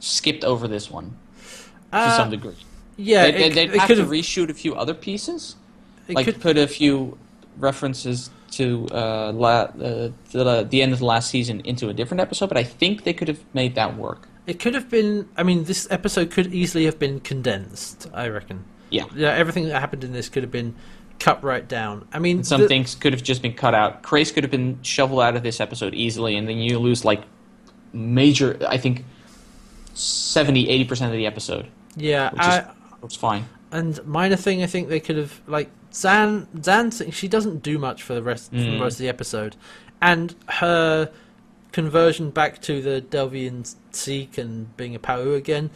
[0.00, 1.16] skipped over this one
[1.90, 2.54] to Uh, some degree.
[2.96, 4.10] yeah, they, it, they, it would have could to have.
[4.10, 5.56] reshoot a few other pieces,
[6.08, 7.18] it like could- put a few
[7.58, 12.20] references to uh, la, uh, the, the end of the last season into a different
[12.20, 12.48] episode.
[12.48, 14.28] But I think they could have made that work.
[14.46, 15.28] It could have been.
[15.36, 18.08] I mean, this episode could easily have been condensed.
[18.12, 18.64] I reckon.
[18.90, 19.04] Yeah.
[19.14, 20.74] Yeah, everything that happened in this could have been
[21.18, 22.06] cut right down.
[22.12, 24.02] I mean, Some the- things could have just been cut out.
[24.02, 27.22] Crais could have been shoveled out of this episode easily, and then you lose like
[27.92, 28.58] major.
[28.68, 29.04] I think
[29.94, 32.70] 70 80 percent of the episode, Yeah, which is I,
[33.00, 33.46] looks fine.
[33.72, 34.62] and minor thing.
[34.62, 36.46] I think they could have like Zhaan.
[36.58, 38.78] Zhaan, she doesn't do much for the rest for Mm.
[38.78, 39.56] most of the episode,
[40.02, 41.10] and her
[41.72, 45.70] conversion back to the Delvian Seek and being a Pau again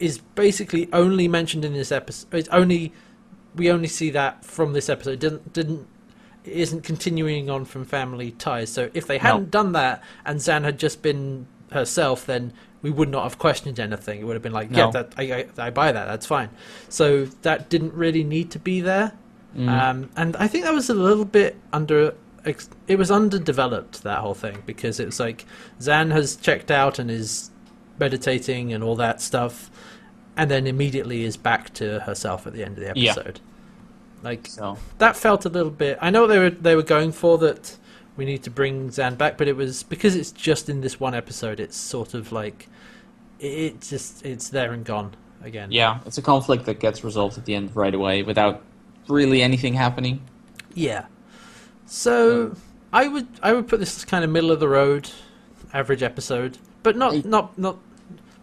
[0.00, 2.32] is basically only mentioned in this episode.
[2.32, 2.92] It's only
[3.54, 5.18] we only see that from this episode.
[5.20, 5.86] Didn't didn't
[6.44, 8.70] it isn't continuing on from family ties.
[8.70, 12.52] So if they hadn't done that and Zhaan had just been herself, then
[12.82, 14.20] we would not have questioned anything.
[14.20, 16.04] It would have been like, yeah, that I, I, I buy that.
[16.04, 16.50] That's fine.
[16.90, 19.12] So that didn't really need to be there.
[19.56, 19.68] Mm.
[19.68, 22.14] Um, and I think that was a little bit under.
[22.86, 25.46] It was underdeveloped that whole thing because it was like
[25.80, 27.50] Zhaan has checked out and is
[27.98, 29.70] meditating and all that stuff,
[30.36, 33.40] and then immediately is back to herself at the end of the episode.
[33.42, 33.50] Yeah.
[34.22, 35.98] Like So that felt a little bit.
[36.00, 37.78] I know they were they were going for that.
[38.16, 41.14] We need to bring Zhaan back, but it was because it's just in this one
[41.14, 41.60] episode.
[41.60, 42.68] It's sort of like
[43.40, 45.70] it just it's there and gone again.
[45.70, 48.62] yeah, it's a conflict that gets resolved at the end right away without
[49.08, 50.20] really anything happening.
[50.74, 51.06] Yeah.
[51.86, 52.56] So
[52.92, 55.10] I would I would put this as kind of middle of the road,
[55.72, 57.78] average episode, but not I- not not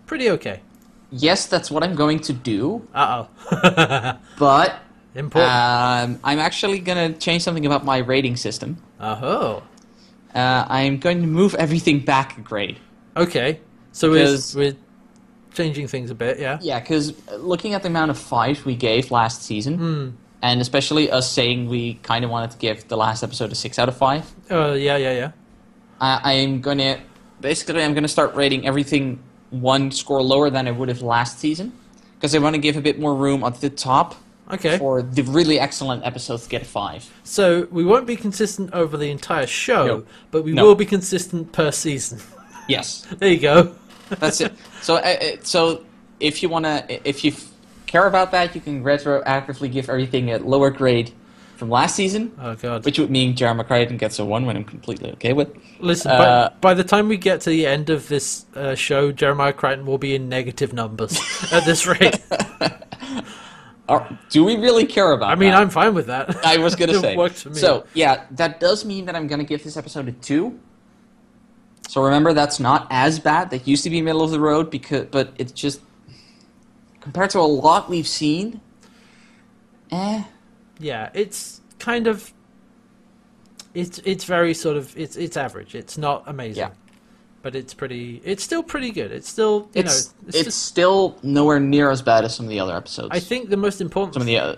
[0.06, 0.62] pretty okay.
[1.14, 4.18] Yes, that's what I'm going to do, Uh oh.
[4.40, 4.76] but
[5.14, 5.52] Important.
[5.52, 8.78] um, I'm actually gonna change something about my rating system.
[9.00, 9.64] Uh oh.
[10.34, 12.80] Uh, I'm going to move everything back a grade.
[13.18, 13.60] Okay.
[13.92, 14.78] So we're, we're
[15.54, 16.40] changing things a bit.
[16.40, 16.58] Yeah.
[16.62, 20.10] Yeah, because looking at the amount of fives we gave last season, Hmm.
[20.42, 23.78] And especially us saying we kind of wanted to give the last episode a six
[23.80, 24.98] out of five, Uh, yeah.
[24.98, 25.14] Yeah.
[25.14, 25.32] Yeah.
[26.00, 27.00] I, I'm gonna
[27.42, 29.20] basically I'm gonna start rating everything
[29.52, 31.74] one score lower than I would have last season,
[32.16, 34.16] because I want to give a bit more room at the top
[34.52, 34.78] Okay.
[34.80, 37.10] for the really excellent episodes to get a five.
[37.24, 40.04] So we won't be consistent over the entire show, No.
[40.32, 40.66] but we No.
[40.66, 42.20] will be consistent per season.
[42.68, 43.76] Yes, there you go.
[44.20, 44.54] that's it.
[44.82, 45.84] So, uh, so
[46.20, 47.32] if you wanna, if you
[47.92, 51.12] care about that, you can retroactively give everything a lower grade
[51.58, 52.86] from last season, Oh god.
[52.86, 55.50] which would mean Jeremy Crichton gets a one, when I'm completely okay with.
[55.80, 59.12] Listen, Uh, by, by the time we get to the end of this uh, show,
[59.12, 61.20] Jeremiah Crichton will be in negative numbers
[61.52, 62.20] at this rate.
[63.90, 65.32] Or, do we really care about?
[65.32, 65.60] I mean, that?
[65.60, 66.46] I'm fine with that.
[66.46, 67.18] I was gonna say.
[67.18, 67.56] works for me.
[67.60, 70.58] So yeah, that does mean that I'm gonna give this episode a two.
[71.90, 73.50] So remember, that's not as bad.
[73.50, 75.82] That used to be middle of the road because, but it's just
[77.02, 78.62] compared to a lot we've seen.
[79.92, 80.24] Eh.
[80.80, 82.32] yeah, it's kind of
[83.74, 85.76] it's it's very sort of it's it's average.
[85.76, 86.62] It's not amazing.
[86.62, 86.70] Yeah.
[87.42, 88.22] But it's pretty.
[88.24, 89.12] It's still pretty good.
[89.12, 90.14] It's still you It's know.
[90.28, 90.64] it's, It's, just.
[90.64, 93.10] still nowhere near as bad as some of the other episodes.
[93.12, 94.56] I think the most important some of the uh,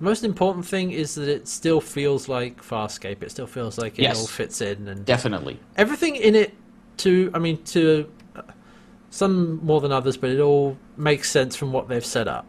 [0.00, 3.22] most important thing is that it still feels like Farscape.
[3.22, 4.20] It still feels like it Yes.
[4.20, 5.58] all fits in and Definitely.
[5.76, 6.54] everything in it
[6.98, 8.42] to i mean to uh,
[9.10, 12.46] some more than others but it all makes sense from what they've set up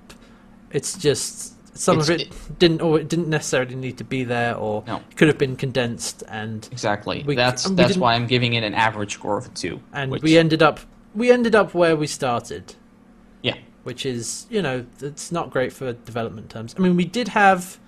[0.72, 4.56] it's just some of It's- it didn't or it didn't necessarily need to be there
[4.56, 5.02] or No.
[5.16, 7.24] could have been condensed and Exactly.
[7.26, 9.80] We- that's and that's why I'm giving it an average score of two.
[9.94, 10.80] and which, we ended up
[11.16, 12.76] we ended up where we started
[13.42, 13.56] yeah.
[13.84, 17.80] which is you know it's not great for development terms i mean we did have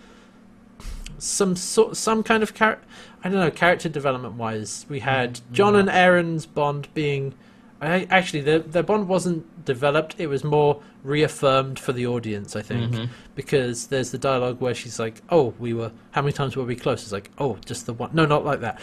[1.17, 2.79] some sort some kind of char-
[3.23, 7.33] i don't know character development wise we had mm, john and Aeryn's bond being
[7.81, 12.61] I, actually their, their bond wasn't developed it was more reaffirmed for the audience i
[12.61, 13.09] think Mhm.
[13.35, 16.75] because there's the dialogue where she's like oh we were how many times were we
[16.75, 18.79] close it's like oh just the one no not like that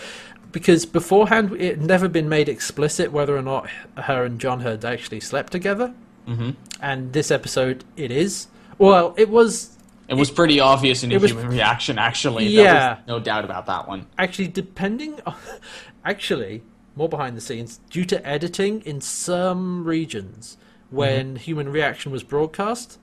[0.51, 4.85] because beforehand it had never been made explicit whether or not her and john had
[4.85, 5.95] actually slept together
[6.27, 6.51] hmm
[6.81, 8.47] and this episode it is.
[8.79, 9.77] Well, it was
[10.07, 12.47] It was pretty obvious in the was- human reaction, actually.
[12.47, 12.63] Yeah.
[12.63, 14.07] There was no doubt about that one.
[14.17, 15.19] actually depending.
[15.27, 15.35] On,
[16.05, 16.63] actually,
[16.99, 20.59] more behind the scenes due to editing in some regions
[20.91, 22.99] when human reaction was broadcast.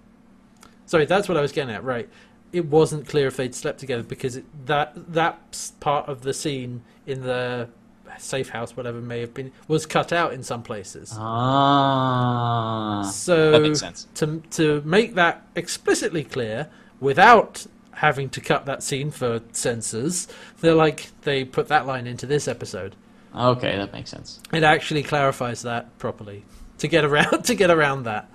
[0.86, 1.84] Sorry, that's what I was getting at.
[1.84, 2.08] Right,
[2.54, 6.84] it wasn't clear if they'd slept together because it, that that part of the scene
[7.08, 7.70] in the
[8.18, 11.12] safe house, whatever may have been, was cut out in some places.
[11.18, 13.10] Ah.
[13.12, 14.08] So That makes sense.
[14.16, 16.70] to to make that explicitly clear
[17.00, 20.28] without having to cut that scene for censors,
[20.62, 22.96] they're like they put that line into this episode.
[23.36, 24.40] Okay, that makes sense.
[24.54, 26.46] It actually clarifies that properly
[26.78, 28.30] to get around to get around that.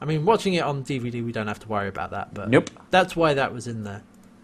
[0.00, 2.70] I mean, watching it on DVD, we don't have to worry about that, but Nope.
[2.90, 4.02] that's why that was in there.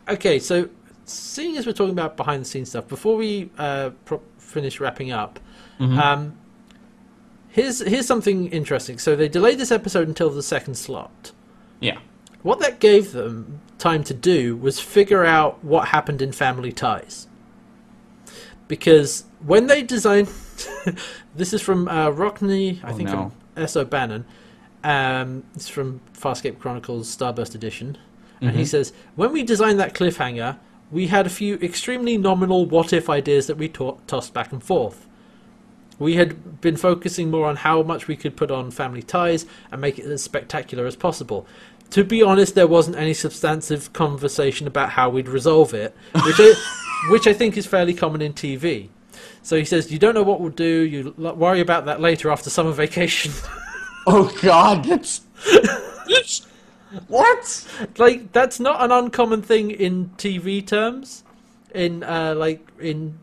[0.08, 0.68] Okay, so
[1.04, 5.12] seeing as we're talking about behind the scenes stuff, before we uh, pro- finish wrapping
[5.12, 5.38] up,
[5.78, 5.98] Mhm.
[5.98, 6.38] um,
[7.48, 8.98] here's here's something interesting.
[8.98, 11.32] So they delayed this episode until the second slot.
[11.80, 11.98] Yeah.
[12.42, 17.26] What that gave them time to do was figure out what happened in Family Ties.
[18.68, 20.28] Because when they designed,
[21.36, 23.14] this is from uh, Rockne, I Oh, think no.
[23.14, 23.32] from
[23.62, 23.76] S.
[23.76, 24.24] O'Bannon.
[24.84, 27.96] Um, it's from Farscape Chronicles Starburst Edition,
[28.40, 28.66] and he Mhm.
[28.66, 30.56] says, "When we designed that cliffhanger,
[30.90, 35.06] we had a few extremely nominal what-if ideas that we to- tossed back and forth.
[35.98, 39.80] We had been focusing more on how much we could put on family ties and
[39.80, 41.46] make it as spectacular as possible.
[41.90, 45.94] To be honest, there wasn't any substantive conversation about how we'd resolve it,
[46.24, 46.54] which I,
[47.10, 48.88] which I think is fairly common in TV.
[49.42, 50.64] So he says, "You don't know what we'll do.
[50.82, 53.32] You l- worry about that later after summer vacation."
[54.04, 55.20] Oh God, that's
[57.06, 57.66] what?
[57.98, 61.24] like that's not an uncommon thing in TV terms,
[61.74, 63.18] in uh, like in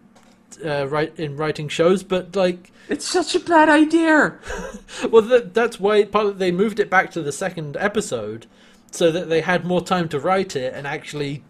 [0.64, 4.36] uh, write in writing shows, but like It's such a bad idea.
[5.12, 8.48] Well, that, that's why part they moved it back to the second episode,
[8.91, 11.44] so that they had more time to write it and actually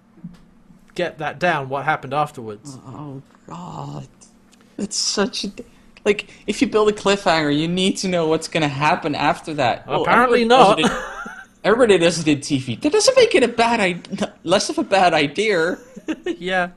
[0.96, 1.70] get that down.
[1.70, 2.78] What happened afterwards?
[2.86, 4.08] Oh God,
[4.80, 5.52] it's such a
[6.06, 6.30] like.
[6.48, 9.86] If you build a cliffhanger, you need to know what's going to happen after that.
[9.88, 10.90] Well, Apparently everybody not.
[10.90, 10.98] does in-
[11.62, 12.80] Everybody does it in TV.
[12.80, 14.34] That doesn't make it a bad idea.
[14.44, 15.78] Less of a bad idea.
[16.26, 16.70] yeah,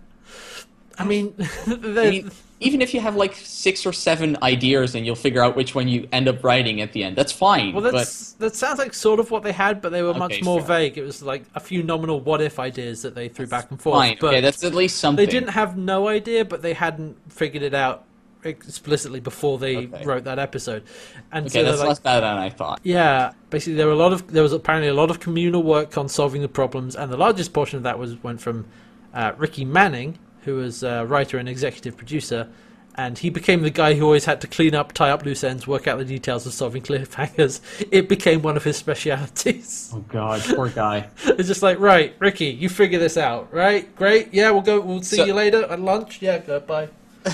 [0.99, 1.33] I mean,
[1.67, 2.31] I mean,
[2.63, 5.89] even if you have like six or seven ideas, and you'll figure out which one
[5.89, 7.17] you end up writing at the end.
[7.17, 7.73] That's fine.
[7.73, 10.61] well, that's that sounds like sort of what they had, but they were much more
[10.61, 10.79] fair.
[10.79, 10.99] vague.
[10.99, 13.97] It was like a few nominal what if ideas that they threw back and forth.
[13.97, 14.17] fine.
[14.21, 15.25] But okay, that's at least something.
[15.25, 18.05] they didn't have no idea, but they hadn't figured it out
[18.45, 20.05] explicitly before they Okay.
[20.05, 20.83] wrote that episode.
[21.31, 22.81] And Okay, so that's like, less bad than I thought.
[22.83, 25.97] Yeah, basically there were a lot of there was apparently a lot of communal work
[25.97, 28.67] on solving the problems, and the largest portion of that was went from
[29.15, 32.49] uh, Ricky Manning, who was a writer and executive producer,
[32.97, 35.67] and he became the guy who always had to clean up, tie up loose ends,
[35.67, 37.61] work out the details of solving cliffhangers.
[37.91, 39.91] It became one of his specialities.
[39.95, 41.09] Oh God, poor guy.
[41.25, 43.95] it's just like, right, Ricky, you figure this out, right?
[43.97, 44.81] Great, yeah, we'll go.
[44.81, 46.21] We'll see So- you later at lunch.
[46.23, 46.89] Yeah, goodbye.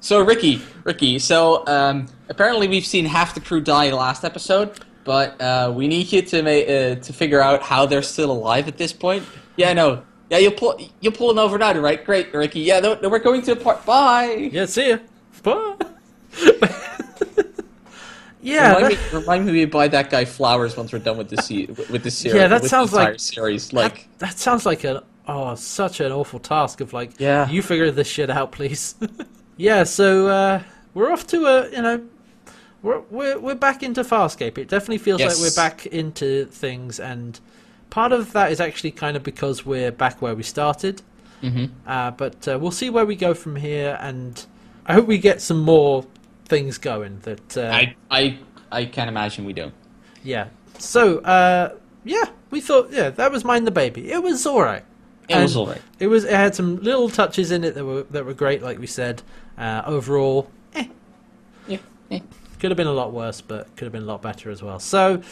[0.00, 1.20] So Ricky, Ricky.
[1.20, 6.10] So um, apparently we've seen half the crew die last episode, but uh, we need
[6.10, 9.22] you to ma- uh, to figure out how they're still alive at this point.
[9.56, 10.02] Yeah, no.
[10.32, 12.02] Yeah, you'll pull you'll pull an overnighter, right?
[12.02, 12.60] Great, Ricky.
[12.60, 13.84] Yeah, no, no, we're going to the park.
[13.84, 14.48] Bye.
[14.50, 14.96] Yeah, see ya.
[15.42, 15.74] Bye.
[18.40, 21.28] yeah, remind, that- me, remind me to buy that guy flowers once we're done with
[21.28, 22.36] the se- with the series.
[22.36, 23.74] Yeah, that sounds like- series.
[23.74, 27.48] Like, that, that sounds like a oh such an awful task of like Yeah.
[27.48, 28.96] you figure this shit out please
[29.56, 30.62] yeah so uh
[30.94, 32.02] we're off to a you know
[32.82, 35.38] we're we're, we're back into farscape it definitely feels Yes.
[35.40, 37.38] like we're back into things and
[37.98, 40.96] part of that is actually kind of because we're back where we started
[41.42, 44.46] hmm uh, but uh, we'll see where we go from here and
[44.86, 46.04] i hope we get some more
[46.52, 48.38] things going that uh, I I
[48.80, 49.66] I can't imagine we do.
[50.24, 50.46] yeah
[50.78, 51.02] so
[51.36, 51.64] uh
[52.04, 54.84] yeah we thought yeah that was mine the baby it was all right
[55.28, 55.80] It was alright.
[55.98, 56.22] It was.
[56.24, 59.22] It had some little touches in it that were that were great, like we said.
[59.56, 60.40] Uh, overall,
[60.74, 60.86] eh,
[61.72, 61.78] Yeah.
[62.10, 62.20] yeah.
[62.60, 64.78] could have been a lot worse, but could have been a lot better as well.
[64.80, 65.22] So,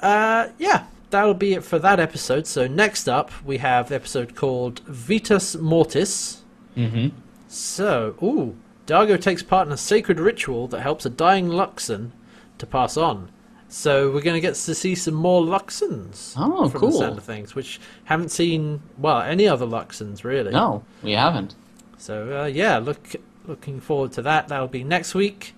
[0.00, 0.84] uh, yeah,
[1.16, 2.46] that'll be it for that episode.
[2.46, 6.42] So next up, we have the episode called Vitas Mortis.
[6.74, 7.08] hmm
[7.48, 8.54] So, ooh,
[8.86, 12.10] Dargo takes part in a sacred ritual that helps a dying Luxan
[12.58, 13.30] to pass on.
[13.68, 16.34] So we're going to get to see some more Luxans.
[16.36, 16.90] Oh, from cool.
[16.92, 20.52] the sound of things, which haven't seen well any other Luxans really.
[20.52, 21.54] No, we haven't.
[21.98, 23.16] So uh, yeah, look
[23.46, 24.48] looking forward to that.
[24.48, 25.54] That'll be next week,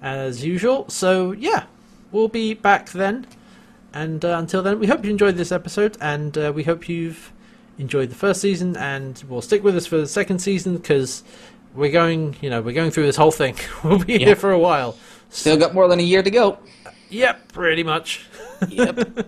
[0.00, 0.88] as usual.
[0.88, 1.64] So yeah,
[2.10, 3.26] we'll be back then.
[3.94, 7.32] And uh, until then, we hope you enjoyed this episode, and uh, we hope you've
[7.78, 11.22] enjoyed the first season, and will stick with us for the second season because
[11.74, 13.56] we're going, you know, we're going through this whole thing.
[13.84, 14.26] we'll be Yeah.
[14.26, 14.96] here for a while.
[15.30, 16.58] Still got more than a year to go.
[17.10, 18.26] Yep, pretty much.
[18.68, 19.26] Yep.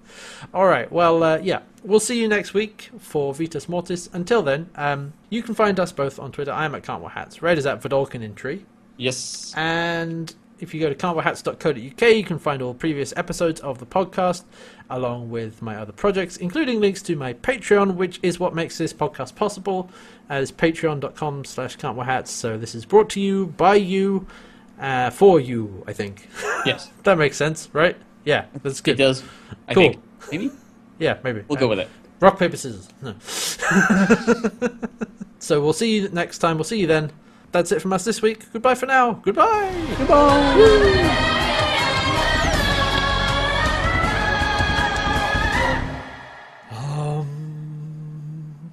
[0.54, 0.90] All right.
[0.90, 1.60] Well, uh, yeah.
[1.84, 4.08] We'll see you next week for Vitas Mortis.
[4.12, 6.50] Until then, um, you can find us both on Twitter.
[6.52, 7.42] I'm at Can't Hats.
[7.42, 8.64] Red is at Vidalkin in Tree.
[8.96, 9.52] yes.
[9.56, 14.44] And if you go to can'twearhats.co.uk, you can find all previous episodes of the podcast,
[14.90, 18.92] along with my other projects, including links to my Patreon, which is what makes this
[18.92, 19.90] podcast possible,
[20.28, 22.28] as patreon.com slash can'twearhats.
[22.28, 24.26] So this is brought to you by you,
[24.80, 26.28] uh, for you, I think.
[26.64, 26.90] Yes.
[27.04, 27.96] that makes sense, right?
[28.24, 28.98] Yeah, that's It good.
[28.98, 29.22] does.
[29.68, 29.82] I Cool.
[29.92, 30.02] think.
[30.32, 30.50] Maybe
[30.98, 31.42] Yeah, maybe.
[31.48, 31.88] we'll go with it.
[32.18, 32.88] Rock, paper, scissors.
[33.02, 33.14] No.
[35.38, 36.56] so we'll see you next time.
[36.56, 37.12] We'll see you then.
[37.56, 38.52] That's it from us this week.
[38.52, 39.14] Goodbye for now.
[39.14, 39.72] Goodbye.
[39.96, 41.16] Goodbye.
[46.70, 48.72] Um.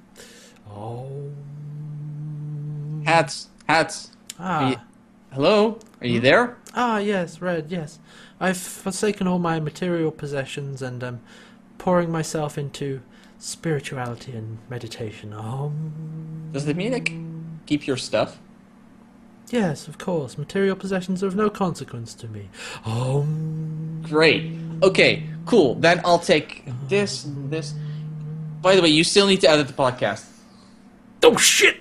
[0.70, 1.30] Oh.
[3.06, 3.48] Hats.
[3.66, 4.10] Hats.
[4.38, 4.84] Ah.
[5.32, 5.78] Hello.
[6.02, 6.58] Are you there?
[6.74, 7.98] Ah, yes, Red, yes.
[8.38, 11.20] I've forsaken all my material possessions and am
[11.78, 13.00] pouring myself into
[13.38, 15.32] spirituality and meditation.
[15.32, 17.14] Um, Does the music
[17.64, 18.38] keep your stuff?
[19.50, 20.36] Yes, of course.
[20.38, 22.48] Material possessions are of no consequence to me.
[22.86, 23.26] Oh.
[24.04, 24.52] Great.
[24.82, 25.76] Okay, cool.
[25.76, 27.74] Then I'll take this, this.
[28.60, 30.26] By the way, you still need to edit the podcast.
[31.22, 31.80] oh shit!